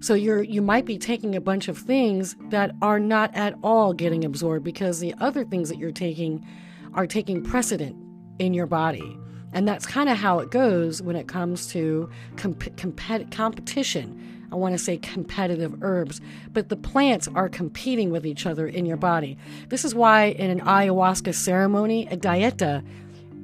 So 0.00 0.12
you're 0.12 0.42
you 0.42 0.60
might 0.60 0.84
be 0.84 0.98
taking 0.98 1.34
a 1.34 1.40
bunch 1.40 1.68
of 1.68 1.78
things 1.78 2.36
that 2.50 2.72
are 2.82 3.00
not 3.00 3.34
at 3.34 3.54
all 3.62 3.94
getting 3.94 4.22
absorbed 4.22 4.62
because 4.62 5.00
the 5.00 5.14
other 5.18 5.46
things 5.46 5.70
that 5.70 5.78
you're 5.78 5.92
taking 5.92 6.46
are 6.92 7.06
taking 7.06 7.42
precedent 7.42 7.96
in 8.38 8.52
your 8.52 8.66
body. 8.66 9.18
And 9.54 9.66
that's 9.66 9.86
kind 9.86 10.10
of 10.10 10.18
how 10.18 10.40
it 10.40 10.50
goes 10.50 11.00
when 11.00 11.16
it 11.16 11.26
comes 11.26 11.68
to 11.68 12.10
comp- 12.36 12.76
compet- 12.76 13.30
competition. 13.30 14.43
I 14.54 14.56
want 14.56 14.72
to 14.72 14.78
say 14.78 14.96
competitive 14.96 15.82
herbs, 15.82 16.20
but 16.52 16.70
the 16.70 16.76
plants 16.76 17.28
are 17.34 17.48
competing 17.48 18.10
with 18.10 18.24
each 18.24 18.46
other 18.46 18.66
in 18.66 18.86
your 18.86 18.96
body. 18.96 19.36
This 19.68 19.84
is 19.84 19.94
why 19.94 20.26
in 20.26 20.50
an 20.50 20.60
ayahuasca 20.60 21.34
ceremony, 21.34 22.06
a 22.06 22.16
dieta 22.16 22.82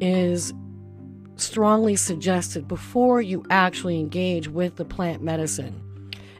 is 0.00 0.54
strongly 1.36 1.96
suggested 1.96 2.68
before 2.68 3.20
you 3.20 3.44
actually 3.50 3.98
engage 3.98 4.48
with 4.48 4.76
the 4.76 4.84
plant 4.84 5.22
medicine 5.22 5.82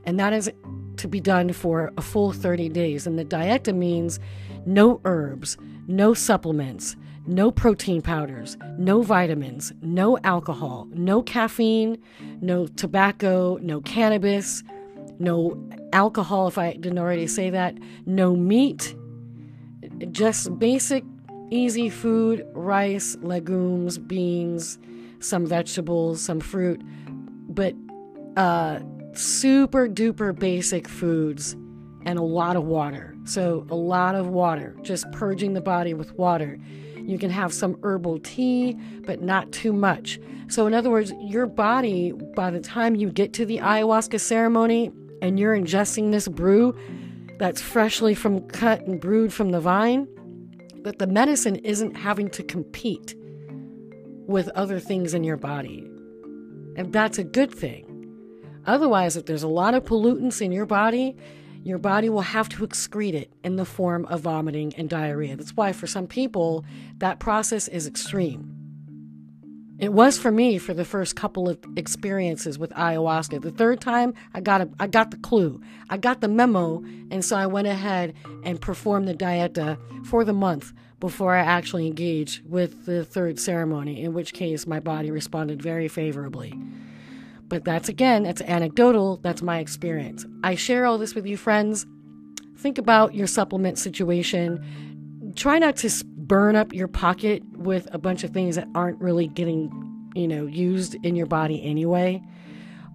and 0.05 0.19
that 0.19 0.33
is 0.33 0.51
to 0.97 1.09
be 1.09 1.21
done 1.21 1.53
for 1.53 1.93
a 1.97 2.03
full 2.03 2.33
30 2.33 2.69
days. 2.71 3.07
And 3.07 3.19
the 3.19 3.25
dieta 3.25 3.75
means 3.75 4.19
no 4.67 5.01
herbs, 5.05 5.57
no 5.87 6.15
supplements, 6.15 6.97
no 7.31 7.53
protein 7.53 8.03
powders, 8.03 8.57
no 8.77 9.03
vitamins, 9.03 9.73
no 9.81 10.19
alcohol, 10.25 10.89
no 10.91 11.23
caffeine, 11.23 11.97
no 12.41 12.67
tobacco, 12.67 13.57
no 13.63 13.81
cannabis, 13.81 14.65
no 15.21 15.57
alcohol, 15.93 16.49
if 16.49 16.59
I 16.59 16.73
didn't 16.73 16.99
already 16.99 17.29
say 17.29 17.51
that, 17.51 17.79
no 18.05 18.35
meat, 18.35 18.97
just 20.11 20.59
basic, 20.59 21.05
easy 21.51 21.89
food 21.89 22.45
rice, 22.53 23.17
legumes, 23.23 23.97
beans, 23.97 24.79
some 25.21 25.47
vegetables, 25.47 26.21
some 26.21 26.41
fruit, 26.41 26.83
but 27.49 27.75
uh, 28.37 28.81
super 29.13 29.89
duper 29.89 30.37
basic 30.37 30.89
foods 30.89 31.57
and 32.05 32.19
a 32.19 32.23
lot 32.23 32.57
of 32.57 32.65
water. 32.65 33.15
So, 33.25 33.67
a 33.71 33.75
lot 33.75 34.15
of 34.15 34.29
water, 34.29 34.77
just 34.83 35.11
purging 35.13 35.53
the 35.53 35.61
body 35.61 35.95
with 35.95 36.13
water. 36.15 36.59
You 36.97 37.19
can 37.19 37.31
have 37.31 37.53
some 37.53 37.79
herbal 37.83 38.21
tea, 38.21 38.77
but 39.07 39.21
not 39.23 39.53
too 39.53 39.73
much. 39.73 40.19
So, 40.49 40.67
in 40.67 40.75
other 40.75 40.91
words, 40.91 41.13
your 41.21 41.47
body, 41.47 42.13
by 42.13 42.51
the 42.51 42.61
time 42.61 42.95
you 42.95 43.11
get 43.11 43.33
to 43.35 43.47
the 43.47 43.59
ayahuasca 43.59 44.21
ceremony 44.21 44.93
and 45.23 45.39
you're 45.39 45.57
ingesting 45.57 46.11
this 46.11 46.29
brew 46.29 46.77
that's 47.39 47.61
freshly 47.61 48.15
from 48.15 48.47
cut 48.49 48.87
and 48.87 49.01
brewed 49.01 49.33
from 49.33 49.51
the 49.51 49.61
vine, 49.61 50.09
that 50.83 50.99
the 50.99 51.07
medicine 51.07 51.57
isn't 51.57 51.97
having 51.97 52.31
to 52.31 52.43
compete 52.43 53.15
with 54.27 54.49
other 54.51 54.79
things 54.79 55.13
in 55.15 55.25
your 55.25 55.37
body. 55.37 55.87
And 56.77 56.93
that's 56.93 57.19
a 57.19 57.25
good 57.25 57.53
thing. 57.53 57.87
Otherwise, 58.67 59.17
if 59.17 59.27
there's 59.27 59.43
a 59.43 59.49
lot 59.49 59.75
of 59.75 59.85
pollutants 59.85 60.41
in 60.41 60.53
your 60.53 60.67
body, 60.67 61.17
your 61.63 61.79
body 61.79 62.09
will 62.09 62.23
have 62.23 62.49
to 62.51 62.67
excrete 62.67 63.15
it 63.15 63.33
in 63.45 63.57
the 63.57 63.65
form 63.65 64.07
of 64.07 64.23
vomiting 64.23 64.75
and 64.77 64.89
diarrhea. 64.89 65.37
That's 65.37 65.57
why, 65.57 65.73
for 65.73 65.87
some 65.87 66.07
people, 66.07 66.65
that 66.99 67.19
process 67.19 67.69
is 67.69 67.87
extreme. 67.87 68.57
It 69.79 69.95
was 69.95 70.19
for 70.19 70.31
me 70.31 70.59
for 70.59 70.75
the 70.75 70.85
first 70.85 71.17
couple 71.17 71.49
of 71.49 71.59
experiences 71.77 72.59
with 72.59 72.71
ayahuasca. 72.73 73.41
The 73.41 73.51
third 73.51 73.81
time, 73.81 74.13
I 74.35 74.41
got 74.41 74.61
a, 74.61 74.69
I 74.79 74.87
got 74.87 75.11
the 75.11 75.17
clue, 75.17 75.61
I 75.89 75.97
got 75.97 76.21
the 76.21 76.29
memo, 76.29 76.85
and 77.11 77.25
so 77.25 77.37
I 77.37 77.47
went 77.47 77.67
ahead 77.67 78.13
and 78.45 78.61
performed 78.61 79.09
the 79.09 79.15
dieta 79.15 79.79
for 80.07 80.23
the 80.23 80.35
month 80.35 80.75
before 81.01 81.35
I 81.35 81.41
actually 81.41 81.87
engaged 81.87 82.43
with 82.45 82.85
the 82.85 83.07
third 83.07 83.41
ceremony. 83.41 84.03
In 84.03 84.13
which 84.13 84.35
case, 84.35 84.67
my 84.67 84.81
body 84.81 85.11
responded 85.11 85.63
very 85.63 85.89
favorably. 85.89 86.53
But 87.51 87.65
that's 87.65 87.89
again, 87.89 88.23
that's 88.23 88.41
anecdotal. 88.43 89.19
That's 89.19 89.43
my 89.43 89.59
experience. 89.59 90.25
I 90.45 90.55
share 90.55 90.87
all 90.87 90.97
this 90.97 91.15
with 91.15 91.27
you, 91.27 91.37
friends. 91.37 91.85
Think 92.57 92.79
about 92.79 93.15
your 93.15 93.27
supplement 93.27 93.77
situation. 93.77 95.33
Try 95.35 95.59
not 95.59 95.77
to 95.79 95.91
burn 96.05 96.55
up 96.55 96.73
your 96.73 96.89
pocket 96.89 97.43
with 97.57 97.93
a 97.93 97.99
bunch 97.99 98.23
of 98.23 98.31
things 98.31 98.55
that 98.55 98.69
aren't 98.75 99.01
really 99.01 99.27
getting, 99.27 99.71
you 100.15 100.29
know, 100.29 100.47
used 100.47 100.95
in 101.05 101.17
your 101.17 101.27
body 101.27 101.63
anyway. 101.63 102.23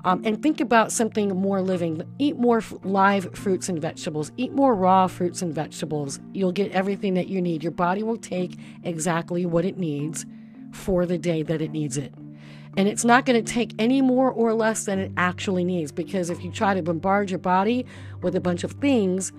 Um, 0.06 0.22
and 0.24 0.41
think 0.41 0.62
about 0.62 0.91
something 0.91 1.30
more 1.36 1.62
living. 1.62 2.02
Eat 2.18 2.38
more 2.38 2.60
f- 2.60 2.74
live 2.84 3.36
fruits 3.36 3.68
and 3.68 3.82
vegetables. 3.82 4.32
Eat 4.38 4.54
more 4.54 4.74
raw 4.74 5.08
fruits 5.08 5.41
and 5.41 5.54
vegetables. 5.54 6.20
You'll 6.32 6.52
get 6.52 6.72
everything 6.72 7.15
that 7.15 7.28
you 7.28 7.41
need. 7.41 7.63
Your 7.63 7.72
body 7.72 8.04
will 8.04 8.18
take 8.18 8.58
exactly 8.84 9.46
what 9.46 9.65
it 9.65 9.78
needs 9.78 10.26
for 10.72 11.06
the 11.06 11.18
day 11.18 11.41
that 11.44 11.62
it 11.62 11.72
needs 11.72 11.98
it. 11.98 12.13
And 12.78 12.90
it's 12.90 13.06
not 13.06 13.26
going 13.26 13.44
to 13.44 13.54
take 13.54 13.72
any 13.80 14.02
more 14.02 14.32
or 14.32 14.54
less 14.54 14.86
than 14.86 15.00
it 15.00 15.12
actually 15.16 15.64
needs 15.64 15.92
because 15.92 16.30
if 16.30 16.44
you 16.44 16.52
try 16.52 16.74
to 16.74 16.84
bombard 16.84 17.30
your 17.30 17.40
body 17.40 17.86
with 18.22 18.36
a 18.36 18.42
bunch 18.42 18.64
of 18.64 18.72
things, 18.74 19.32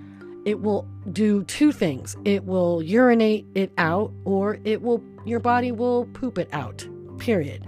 it 0.47 0.63
will 0.63 0.89
do 1.13 1.45
two 1.45 1.73
things. 1.73 2.17
It 2.25 2.45
will 2.45 2.83
urinate 2.83 3.45
it 3.55 3.73
out 3.77 4.13
or 4.25 4.59
it 4.65 4.81
will 4.81 5.03
your 5.27 5.41
body 5.41 5.73
will 5.73 6.07
poop 6.07 6.39
it 6.39 6.49
out. 6.53 6.87
Period. 7.19 7.67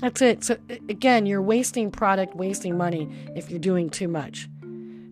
That's 0.00 0.22
it. 0.22 0.44
So 0.44 0.56
again, 0.88 1.26
you're 1.26 1.42
wasting 1.42 1.90
product, 1.90 2.36
wasting 2.36 2.76
money 2.76 3.08
if 3.34 3.50
you're 3.50 3.58
doing 3.58 3.90
too 3.90 4.08
much. 4.08 4.48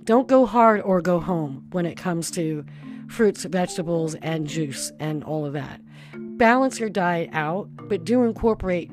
Don't 0.04 0.28
go 0.28 0.46
hard 0.46 0.80
or 0.82 1.02
go 1.02 1.18
home 1.18 1.66
when 1.72 1.86
it 1.86 1.96
comes 1.96 2.30
to 2.32 2.64
fruits, 3.08 3.44
vegetables, 3.44 4.14
and 4.16 4.46
juice 4.46 4.92
and 5.00 5.24
all 5.24 5.44
of 5.44 5.52
that. 5.54 5.80
Balance 6.14 6.78
your 6.78 6.88
diet 6.88 7.30
out, 7.32 7.68
but 7.88 8.04
do 8.04 8.24
incorporate 8.24 8.90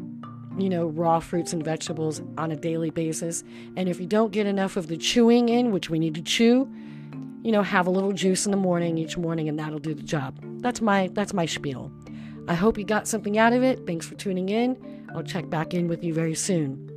you 0.58 0.70
know, 0.70 0.88
raw 0.88 1.20
fruits 1.20 1.54
and 1.54 1.64
vegetables 1.64 2.22
on 2.38 2.52
a 2.52 2.56
daily 2.56 2.90
basis. 2.90 3.44
And 3.76 3.90
if 3.90 4.00
you 4.00 4.08
don't 4.08 4.32
get 4.32 4.46
enough 4.46 4.78
of 4.78 4.88
the 4.88 4.98
chewing 4.98 5.50
in, 5.50 5.72
which 5.72 5.90
we 5.90 6.00
need 6.00 6.16
to 6.16 6.22
chew, 6.22 6.70
you 7.44 7.52
know, 7.52 7.62
have 7.62 7.88
a 7.88 7.92
little 7.92 8.12
juice 8.12 8.46
in 8.46 8.52
the 8.52 8.58
morning 8.58 8.98
each 8.98 9.18
morning 9.18 9.48
and 9.48 9.60
that'll 9.60 9.80
do 9.80 9.94
the 9.94 10.04
job. 10.04 10.40
That's 10.62 10.82
my 10.82 11.10
that's 11.14 11.34
my 11.34 11.46
spiel. 11.46 11.92
I 12.48 12.54
hope 12.54 12.78
you 12.78 12.86
got 12.86 13.08
something 13.08 13.38
out 13.38 13.54
of 13.54 13.64
it. 13.64 13.86
Thanks 13.86 14.06
for 14.06 14.16
tuning 14.16 14.50
in. 14.50 14.78
I'll 15.16 15.24
check 15.24 15.50
back 15.50 15.74
in 15.74 15.88
with 15.88 16.04
you 16.04 16.14
very 16.14 16.36
soon. 16.36 16.95